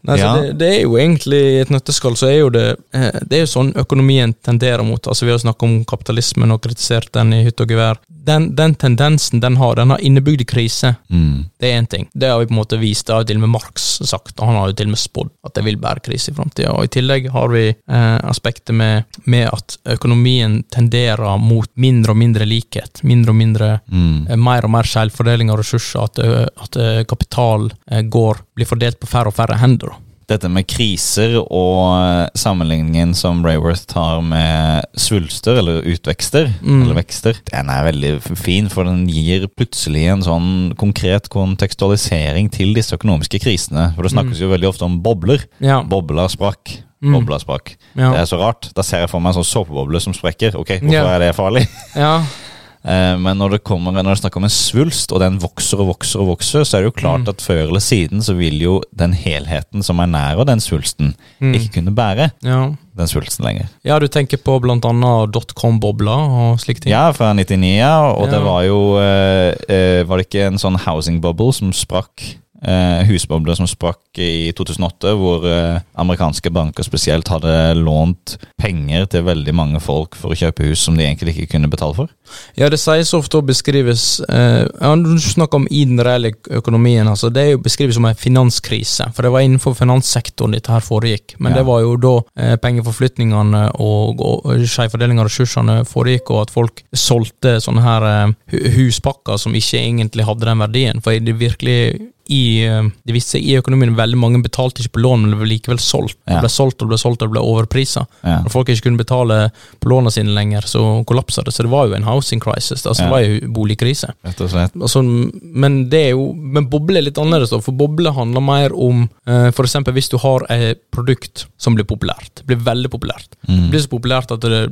[0.05, 0.33] Nei, Ja.
[0.37, 3.51] det, det er jo egentlig et nøtteskall så er jo det eh, Det er jo
[3.53, 4.99] sånn økonomien tenderer mot.
[5.07, 8.01] Altså Vi har snakket om kapitalismen og kritisert den i hytte og gevær.
[8.09, 10.93] Den, den tendensen den har, den har innebygd krise.
[11.11, 11.47] Mm.
[11.59, 12.09] Det er én ting.
[12.15, 13.07] Det har vi på en måte vist.
[13.09, 15.31] Det har til og med Marx sagt, og han har jo til og med spådd
[15.47, 16.75] at det vil bære krise i framtida.
[16.83, 22.47] I tillegg har vi eh, aspektet med, med at økonomien tenderer mot mindre og mindre
[22.47, 23.03] likhet.
[23.07, 24.27] Mindre og mindre Mm.
[24.31, 26.03] eh, mer og mer selvfordeling av ressurser.
[26.05, 29.92] At, eh, at eh, kapital eh, går, blir fordelt på færre og færre hender.
[30.33, 36.83] Dette med kriser og eh, sammenligningen som Rayworth tar med svulster, eller utvekster, Mm.
[36.87, 40.49] eller vekster, den er veldig fin, for den gir plutselig en sånn
[40.81, 43.91] konkret kontekstualisering til disse økonomiske krisene.
[43.97, 45.45] For det snakkes jo veldig ofte om bobler.
[45.61, 45.83] Ja.
[45.83, 46.79] Bobler sprakk.
[47.03, 47.17] Mm.
[47.19, 47.75] Bobla sprakk.
[47.99, 48.13] Ja.
[48.15, 48.71] Det er så rart.
[48.77, 50.55] Da ser jeg for meg en sånn såpeboble som sprekker.
[50.57, 51.17] Ok, hvorfor Ja.
[51.17, 51.67] er det farlig?
[51.97, 52.23] ja.
[52.85, 55.79] Eh, Men når det kommer Når det er snakk om en svulst, og den vokser
[55.81, 57.29] og vokser, og vokser, så er det jo klart Mm.
[57.29, 61.15] at før eller siden så vil jo den helheten som er nær av den svulsten,
[61.41, 61.55] Mm.
[61.55, 62.75] ikke kunne bære ja.
[62.97, 63.69] den svulsten lenger.
[63.85, 66.17] Ja, du tenker på annet dotcom-bobla
[66.53, 66.91] og slike ting?
[66.93, 70.77] Ja, fra 99, ja, og det var jo eh, eh, Var det ikke en sånn
[70.79, 72.37] housing bubble som sprakk?
[72.63, 79.25] Eh, husboble som sprakk i 2008, hvor eh, amerikanske banker spesielt hadde lånt penger til
[79.27, 82.13] veldig mange folk for å kjøpe hus som de egentlig ikke kunne betale for.
[82.55, 84.69] Ja, det sies ofte å beskrives eh,
[85.03, 87.09] Du snakker om i den reelle økonomien.
[87.11, 89.11] altså Det er jo beskrives som en finanskrise.
[89.13, 91.35] For det var innenfor finanssektoren dette her foregikk.
[91.41, 91.59] Men Ja.
[91.59, 96.85] det var jo da eh, pengeforflytningene og, og skjevfordeling av ressursene foregikk, og at folk
[96.95, 101.03] solgte sånne her eh, huspakker som ikke egentlig hadde den verdien.
[101.03, 105.03] For det virkelig i, eh, det viste seg i økonomien veldig mange betalte ikke på
[105.05, 106.19] lån, men det ble likevel solgt.
[106.25, 106.39] Ja.
[106.39, 108.07] Det ble solgt og ble solgt og ble overprisa.
[108.23, 108.39] Ja.
[108.45, 109.39] Når folk ikke kunne betale
[109.83, 111.55] på lånene sine lenger, så kollapsa det.
[111.55, 112.87] Så det var jo en housing crisis.
[112.87, 113.09] Altså, Ja.
[113.09, 114.13] Det var jo boligkrise.
[114.25, 114.77] Rett og slett.
[114.79, 115.03] Altså,
[115.43, 119.09] men det er jo Men boble er litt annerledes, da, for boble handler mer om
[119.27, 122.45] eh, eksempel hvis du har et produkt som blir populært.
[122.47, 123.37] Blir veldig populært.
[123.49, 123.71] Mm.
[123.71, 124.69] Blir så populært at det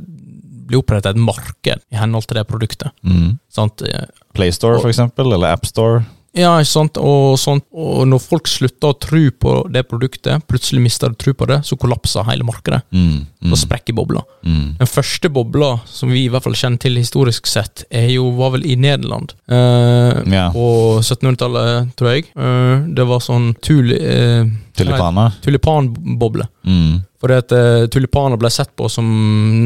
[0.71, 2.91] blir opprettet et marked i henhold til det produktet.
[3.03, 3.37] Mm.
[3.57, 6.05] Eh, Playstore, for eksempel, eller AppStore.
[6.37, 6.97] Ja, ikke sant?
[7.01, 7.65] Og, sånt.
[7.75, 11.59] og når folk slutter å tro på det produktet, plutselig mister de tro på det,
[11.67, 12.79] så kollapser hele markedet.
[12.95, 13.27] Mm.
[13.41, 13.51] Mm.
[13.51, 14.23] Og sprekker bobla.
[14.47, 14.77] Mm.
[14.79, 18.63] Den første bobla som vi i hvert fall kjenner til historisk sett, jo, var vel
[18.63, 19.35] i Nederland.
[19.51, 20.55] Eh, yeah.
[20.55, 22.29] På 1700-tallet, tror jeg.
[22.31, 24.45] Eh, det var sånn Thule, eh,
[24.77, 25.33] Tulipaner.
[25.43, 26.47] tulipanboble.
[26.67, 27.01] Mm.
[27.21, 29.05] Fordi at uh, tulipaner ble sett på som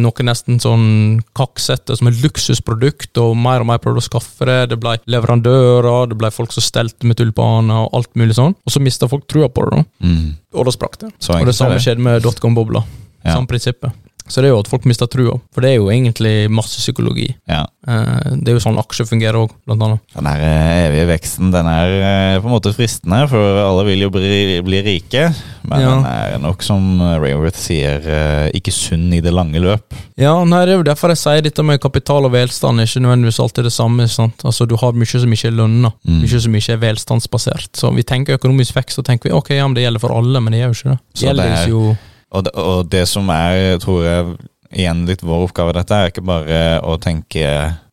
[0.04, 4.60] noe nesten sånn kaksete, som et luksusprodukt, og mer og mer prøvde å skaffe det.
[4.74, 8.58] Det ble leverandører, det ble folk som stelte med tulipaner, og alt mulig sånn.
[8.66, 10.10] Og så mista folk trua på det, da.
[10.10, 10.34] Mm.
[10.56, 11.14] og da sprakk det.
[11.32, 12.84] Og det samme skjedde med dotcom-bobla.
[13.26, 13.38] Ja.
[13.38, 14.05] Samme prinsippet.
[14.28, 17.28] Så det er jo at folk mister trua, for det er jo egentlig massepsykologi.
[17.48, 17.66] Ja.
[17.88, 20.02] Eh, det er jo sånn aksjer fungerer òg, blant annet.
[20.16, 24.02] Den her eh, evige veksten, den er eh, på en måte fristende, for alle vil
[24.02, 25.28] jo bli, bli rike.
[25.66, 25.92] Men Ja.
[25.96, 29.94] den er nok, som Rayworth sier, ikke sunn i det lange løp.
[30.18, 33.02] Ja, nei, det er jo derfor jeg sier dette med kapital og velstand er ikke
[33.06, 34.08] nødvendigvis alltid det samme.
[34.10, 34.42] sant?
[34.46, 36.22] Altså, Du har mye som ikke er lønna, Mm.
[36.22, 37.70] mye som ikke er velstandsbasert.
[37.78, 40.42] Så vi tenker økonomisk vekst, så tenker vi ok, ja, men det gjelder for alle,
[40.42, 41.00] men det gjør jo ikke det.
[41.14, 41.98] Det gjelder det er- jo
[42.36, 44.36] Og det, og det som er, tror jeg,
[44.76, 47.48] igjen litt vår oppgave, i dette er ikke bare å tenke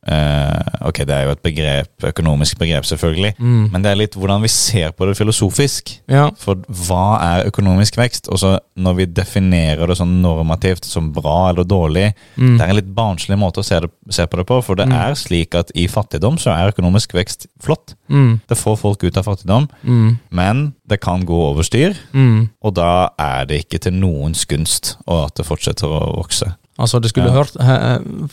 [0.06, 3.34] eh, Ok, det er jo et begrep, økonomisk begrep, selvfølgelig.
[3.38, 3.68] mm.
[3.72, 5.92] Men det er litt hvordan vi ser på det filosofisk.
[6.10, 6.24] Ja.
[6.36, 8.28] For hva er økonomisk vekst?
[8.28, 12.58] Og så når vi definerer det sånn normativt som bra eller dårlig, Mm.
[12.58, 14.62] det er en litt barnslig måte å se, det, se på det på.
[14.64, 14.92] For det Mm.
[14.92, 17.94] er slik at i fattigdom så er økonomisk vekst flott.
[18.10, 18.40] Mm.
[18.48, 20.18] Det får folk ut av fattigdom, Mm.
[20.30, 21.94] men det kan gå over styr.
[22.12, 22.50] Mm.
[22.62, 26.56] Og da er det ikke til noens gunst og at det fortsetter å vokse.
[26.80, 27.32] Altså, det skulle Ja.
[27.36, 27.52] hørt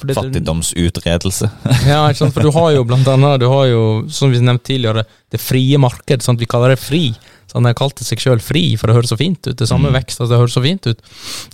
[0.08, 1.50] det- Fattigdomsutredelse.
[1.88, 2.34] Ja, ikke sant?
[2.34, 5.78] for du har jo blant annet, du har jo, som vi nevnte tidligere, det frie
[5.78, 6.22] marked.
[6.24, 6.40] Sant?
[6.40, 7.14] Vi kaller det fri.
[7.50, 9.56] Så han kalte seg sjøl fri, for det høres så fint ut.
[9.58, 9.96] Det samme Mm.
[9.98, 11.00] vekst, at det høres så fint ut.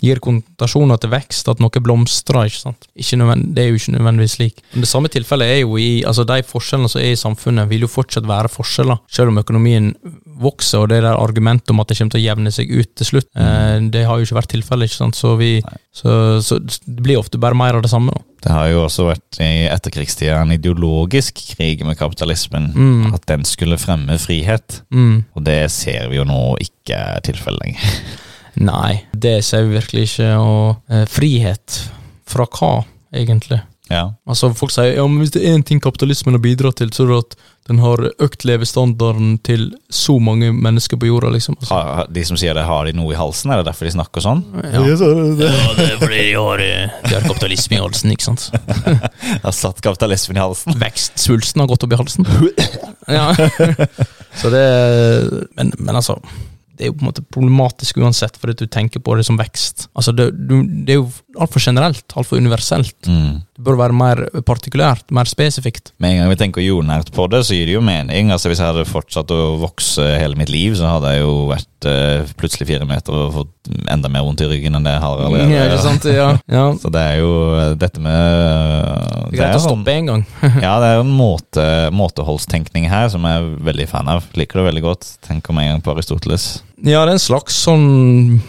[0.01, 2.45] Gir konnotasjoner til vekst, at noe blomstrer.
[2.45, 2.87] ikke sant?
[2.97, 3.17] Ikke
[3.55, 4.55] det er jo ikke nødvendigvis slik.
[4.73, 7.81] Men det samme tilfellet er jo i altså De forskjellene som er i samfunnet, vil
[7.81, 9.93] jo fortsatt være forskjeller, selv om økonomien
[10.35, 13.05] vokser, og det der argumentet om at det kommer til å jevne seg ut til
[13.05, 14.89] slutt, eh, det har jo ikke vært tilfellet.
[14.89, 15.15] ikke sant?
[15.15, 15.61] Så, vi,
[15.93, 18.11] så, så det blir ofte bare mer av det samme.
[18.11, 18.21] da.
[18.45, 22.69] Det har jo også vært i etterkrigstida en ideologisk krig med kapitalismen.
[22.77, 23.13] Mm.
[23.17, 24.83] At den skulle fremme frihet.
[24.93, 25.23] Mm.
[25.33, 27.95] Og det ser vi jo nå ikke er tilfellet lenger.
[28.61, 30.29] Nei, det ser vi virkelig ikke.
[30.37, 31.79] Og eh, frihet
[32.29, 32.71] fra hva,
[33.17, 33.63] egentlig?
[33.91, 34.15] Ja.
[34.25, 37.03] Altså Folk sier ja, men hvis det er én ting kapitalismen har bidratt til, så
[37.05, 37.35] er det at
[37.69, 41.29] den har økt levestandarden til så mange mennesker på jorda.
[41.33, 41.55] liksom.
[41.61, 43.51] Altså, har- de som sier det, har de noe i halsen?
[43.53, 44.41] Er det derfor de snakker sånn?
[44.63, 44.81] ja.
[44.81, 46.57] ja, det er fordi de har,
[47.05, 48.49] de har kapitalisme i halsen, ikke sant.
[49.45, 50.77] Har satt kapitalismen i halsen?
[50.81, 52.25] Vekstsvulsten har gått opp i halsen.
[53.05, 53.27] Ja.
[54.41, 54.65] Så det
[55.55, 56.15] men, men altså
[56.75, 59.85] det er jo på en måte problematisk uansett, fordi du tenker på det som vekst.
[59.95, 61.05] Altså Det, du, det er jo
[61.39, 62.97] altfor generelt, altfor universelt.
[63.07, 63.37] Mm.
[63.55, 65.93] Det bør være mer partikulært, mer spesifikt.
[66.03, 68.33] Med en gang vi tenker jordnært på det, så gir det jo mening.
[68.35, 71.87] Altså Hvis jeg hadde fortsatt å vokse hele mitt liv, så hadde jeg jo vært
[71.87, 75.23] eh, plutselig fire meter og fått enda mer vondt i ryggen enn det jeg har
[75.29, 75.55] allerede.
[75.55, 76.09] Ja, sant?
[76.11, 76.27] Ja.
[76.57, 76.65] ja.
[76.81, 78.91] Så det er jo eh, dette med eh,
[79.31, 80.27] Det er greit å sånn, stoppe en gang.
[80.67, 84.27] ja, det er en måte, måteholdstenkning her som jeg er veldig fan av.
[84.35, 85.13] Liker det veldig godt.
[85.23, 86.57] Tenker med en gang på Aristoteles.
[86.83, 88.41] Ja, det er en slags sånn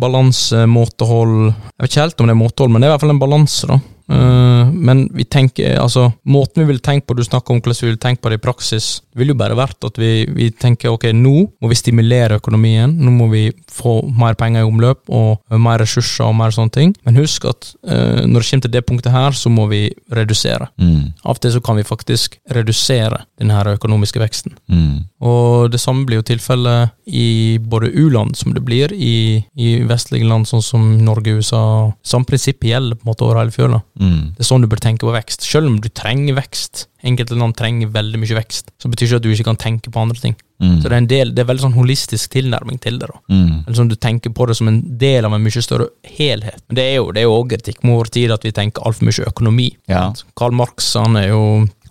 [0.00, 3.04] balanse, måtehold Jeg vet ikke helt om det er måtehold, men det er i hvert
[3.04, 3.82] fall en balanse, da.
[4.10, 7.92] Eh, men vi tenker, altså måten vi vil tenke på, du snakker om hvordan vi
[7.92, 11.08] vil tenke på det i praksis, vil jo bare vært at vi, vi tenker ok,
[11.16, 15.80] nå må vi stimulere økonomien, nå må vi få mer penger i omløp og mer
[15.82, 16.94] ressurser og mer sånne ting.
[17.06, 19.84] Men husk at uh, når det kommer til det punktet her, så må vi
[20.14, 20.68] redusere.
[20.82, 21.14] Mm.
[21.22, 24.58] Av og til så kan vi faktisk redusere den her økonomiske veksten.
[24.70, 25.06] Mm.
[25.24, 30.26] Og det samme blir jo tilfellet i både u-land, som det blir i, i vestlige
[30.28, 31.64] land, sånn som Norge og USA.
[32.06, 33.80] Samme prinsipp gjelder på en måte over hele fjøla.
[34.00, 34.32] Mm.
[34.34, 35.44] Det er sånn du bør tenke på vekst.
[35.46, 39.22] Selv om du trenger vekst, enkelte land trenger veldig mye vekst, så betyr ikke at
[39.22, 40.34] du ikke kan tenke på andre ting.
[40.62, 40.78] Mm.
[40.80, 43.08] Så det er en del, det er veldig sånn holistisk tilnærming til det.
[43.10, 43.20] da.
[43.30, 43.74] Mm.
[43.76, 46.62] Sånn Du tenker på det som en del av en mye større helhet.
[46.68, 48.82] Men det er jo det er jo også kritikk med vår tid at vi tenker
[48.86, 49.68] altfor mye økonomi.
[49.90, 50.12] Ja.
[50.38, 51.42] Karl Marx han er jo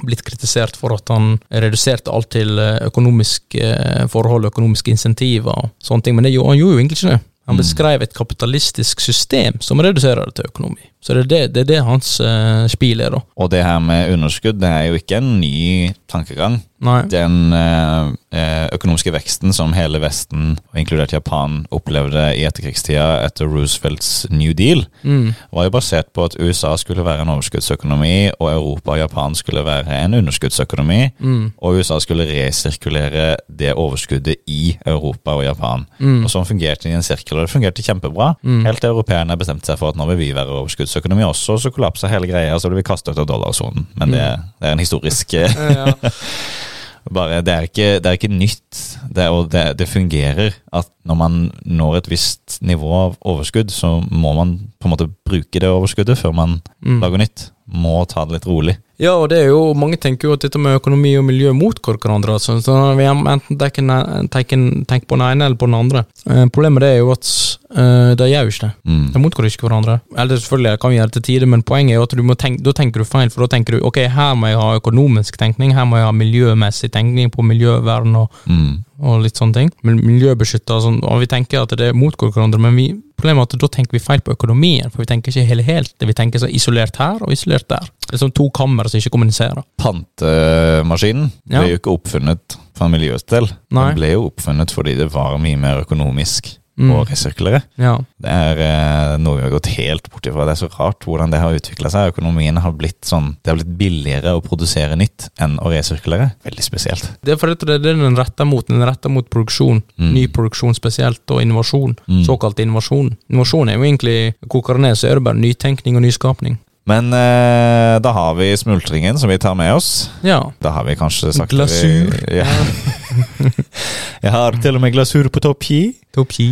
[0.04, 5.70] blitt kritisert for at han reduserte alt til eh, økonomiske eh, forhold, økonomiske insentiver og
[5.80, 7.22] sånne ting, men det, han gjorde jo egentlig ikke det.
[7.48, 7.60] Han Mm.
[7.60, 10.80] beskrev et kapitalistisk system som reduserer det til økonomi.
[11.04, 13.20] Så det er det, det, er det hans uh, spil er, da.
[13.36, 16.62] Og det her med underskudd, det er jo ikke en ny tankegang.
[16.84, 17.00] Nei.
[17.08, 24.52] Den eh, økonomiske veksten som hele Vesten, inkludert Japan, opplevde i etterkrigstida etter Roosevelts New
[24.58, 25.34] Deal, Mm.
[25.52, 29.64] var jo basert på at USA skulle være en overskuddsøkonomi, og Europa og Japan skulle
[29.66, 31.10] være en underskuddsøkonomi.
[31.20, 31.52] Mm.
[31.58, 35.86] Og USA skulle resirkulere det overskuddet i Europa og Japan.
[36.00, 36.24] Mm.
[36.24, 38.34] Og sånn fungerte det i en sirkel, og det fungerte kjempebra.
[38.44, 38.64] Mm.
[38.68, 42.08] Helt til europeerne bestemte seg for at nå vil vi være overskuddsøkonomi også, så kollapsa
[42.08, 43.88] hele greia, så ble vi kastet ut av dollarsonen.
[43.96, 45.54] Men det, det er en historisk eh,
[47.14, 48.82] bare, det, er ikke, det er ikke nytt,
[49.14, 53.98] det, og det, det fungerer at når man når et visst nivå av overskudd, så
[54.10, 57.00] må man på en måte bruke det overskuddet før man Mm.
[57.00, 57.44] lager nytt.
[57.68, 58.78] Må ta det litt rolig.
[59.02, 61.98] Ja, og det er jo, mange tenker jo at dette med økonomi og miljø motgår
[62.00, 62.36] hverandre.
[62.38, 62.60] Altså.
[62.62, 66.04] Så vi enten tenker, på den ene eller på den andre.
[66.30, 67.26] Eh, problemet er jo at
[67.74, 68.72] eh, de gjør jo ikke det.
[68.86, 69.08] Mm.
[69.16, 69.98] De motgår ikke hverandre.
[70.16, 72.38] Eller selvfølgelig kan vi gjøre det til tider, men poenget er jo at du må
[72.40, 73.32] tenke, da tenker du feil.
[73.34, 76.14] For da tenker du ok, her må jeg ha økonomisk tenkning, her må jeg ha
[76.16, 78.84] miljømessig tenkning på miljøvern og, Mm.
[79.02, 79.72] og litt sånne ting.
[79.84, 82.88] Men miljøbeskytter og sånn, og vi tenker at det motgår hverandre, men vi,
[83.24, 85.94] problemet er at da tenker vi feil på økonomien, for vi tenker ikke hele helt.
[86.04, 87.88] Vi tenker så isolert her og isolert der.
[88.04, 89.64] Det er som to kamre som ikke kommuniserer.
[89.80, 91.62] Pantemaskinen Ja.
[91.62, 93.48] ble jo ikke oppfunnet for miljøets del.
[93.72, 96.90] Den ble jo oppfunnet fordi det var mye mer økonomisk Mm.
[96.96, 97.60] og resirkulere.
[97.78, 97.94] Ja.
[98.18, 100.48] Det er eh, noe vi har gått helt bort ifra.
[100.48, 102.14] Det er så rart hvordan det har utvikla seg.
[102.16, 106.32] Økonomien har blitt sånn Det har blitt billigere å produsere nytt enn å resirkulere.
[106.48, 107.12] Veldig spesielt.
[107.22, 108.66] Det er fordi det, det er den retter mot.
[108.66, 109.84] Den retter mot produksjon.
[110.02, 110.12] Mm.
[110.18, 111.94] Ny produksjon spesielt, og innovasjon.
[112.10, 112.24] Mm.
[112.26, 113.14] Såkalt innovasjon.
[113.30, 114.18] Innovasjon er jo egentlig
[114.50, 116.58] Koker det ned, så er det bare nytenkning og nyskapning.
[116.90, 120.10] Men eh, da har vi smultringen som vi tar med oss.
[120.22, 120.42] Ja.
[120.60, 122.12] Da har vi kanskje sagt Glasur.
[122.28, 122.48] Ja.
[124.24, 125.82] Jeg har til og med glasur på topp hi.
[126.16, 126.50] Topi.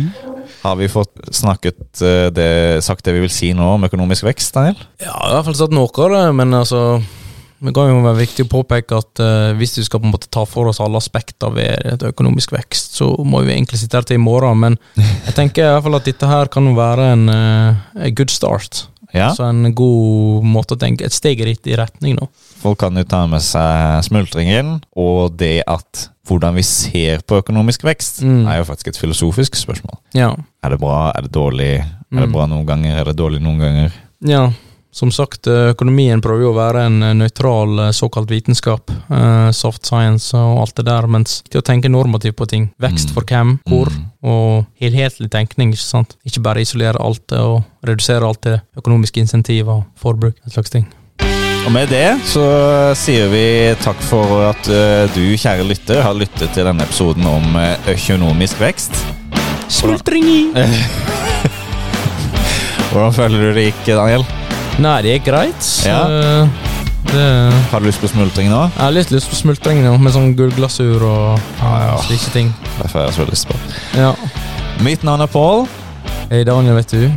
[0.62, 4.54] Har vi fått snakket eh, det, sagt det vi vil si nå om økonomisk vekst,
[4.54, 4.78] Daniel?
[5.02, 6.82] Ja, i hvert fall satt noe av det, men altså
[7.62, 10.30] det kan jo være viktig å påpeke at uh, hvis vi skal på en måte
[10.34, 14.06] ta for oss alle aspekter ved et økonomisk vekst, så må vi egentlig sitte her
[14.08, 14.78] til i morgen, men
[15.28, 18.88] jeg tenker i hvert fall at dette her kan jo være en, uh, good start.
[19.12, 19.30] Ja.
[19.36, 22.28] Så en god måte å tenke, et steg i riktig retning nå.
[22.62, 27.82] Folk kan jo ta med seg smultringen, og det at hvordan vi ser på økonomisk
[27.84, 28.46] vekst, Mm.
[28.48, 29.98] er jo faktisk et filosofisk spørsmål.
[30.14, 30.34] Ja.
[30.64, 31.80] Er det bra, er det dårlig?
[32.12, 32.32] Er det Mm.
[32.32, 33.92] bra noen ganger, er det dårlig noen ganger?
[34.24, 34.50] Ja,
[34.92, 38.90] som sagt, eh, økonomien prøver jo å være en eh, nøytral eh, såkalt vitenskap.
[39.56, 42.70] Soft science og alt det der, mens til å tenke normativt på ting.
[42.80, 43.14] Vekst Mm.
[43.14, 44.04] for hvem, hvor, Mm.
[44.24, 46.16] og helhetlig tenkning, ikke sant.
[46.26, 50.86] Ikke bare isolere alt og redusere alt det økonomiske insentiver og forbruk, Et slags ting.
[51.66, 54.64] Og med det så sier vi takk for at
[55.14, 58.92] du, kjære lytter, har lyttet til denne episoden om økonomisk vekst.
[59.68, 60.52] Smultring!
[62.92, 64.24] Hvordan føler du det gikk, Daniel?
[64.80, 65.68] Nei, det er greit.
[65.86, 66.00] Ja.
[66.08, 66.48] Eh,
[67.02, 68.60] Det, Har du lyst på smultring nå?
[68.76, 71.96] jeg har litt lyst på smultring nå, med sånn gullglasur og ah, ja.
[72.06, 72.52] slike ting.
[72.78, 73.58] Det har jeg så lyst på.
[73.98, 74.14] Ja.
[74.86, 75.66] Mitt navn er Pål.
[76.30, 77.10] Hei, Daniel, vet du.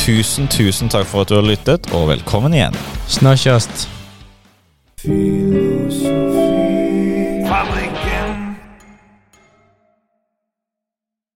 [0.00, 2.74] Tusen, tusen takk for at du har lyttet, og velkommen igjen.
[3.06, 3.68] Snakkes.
[5.04, 6.45] Feel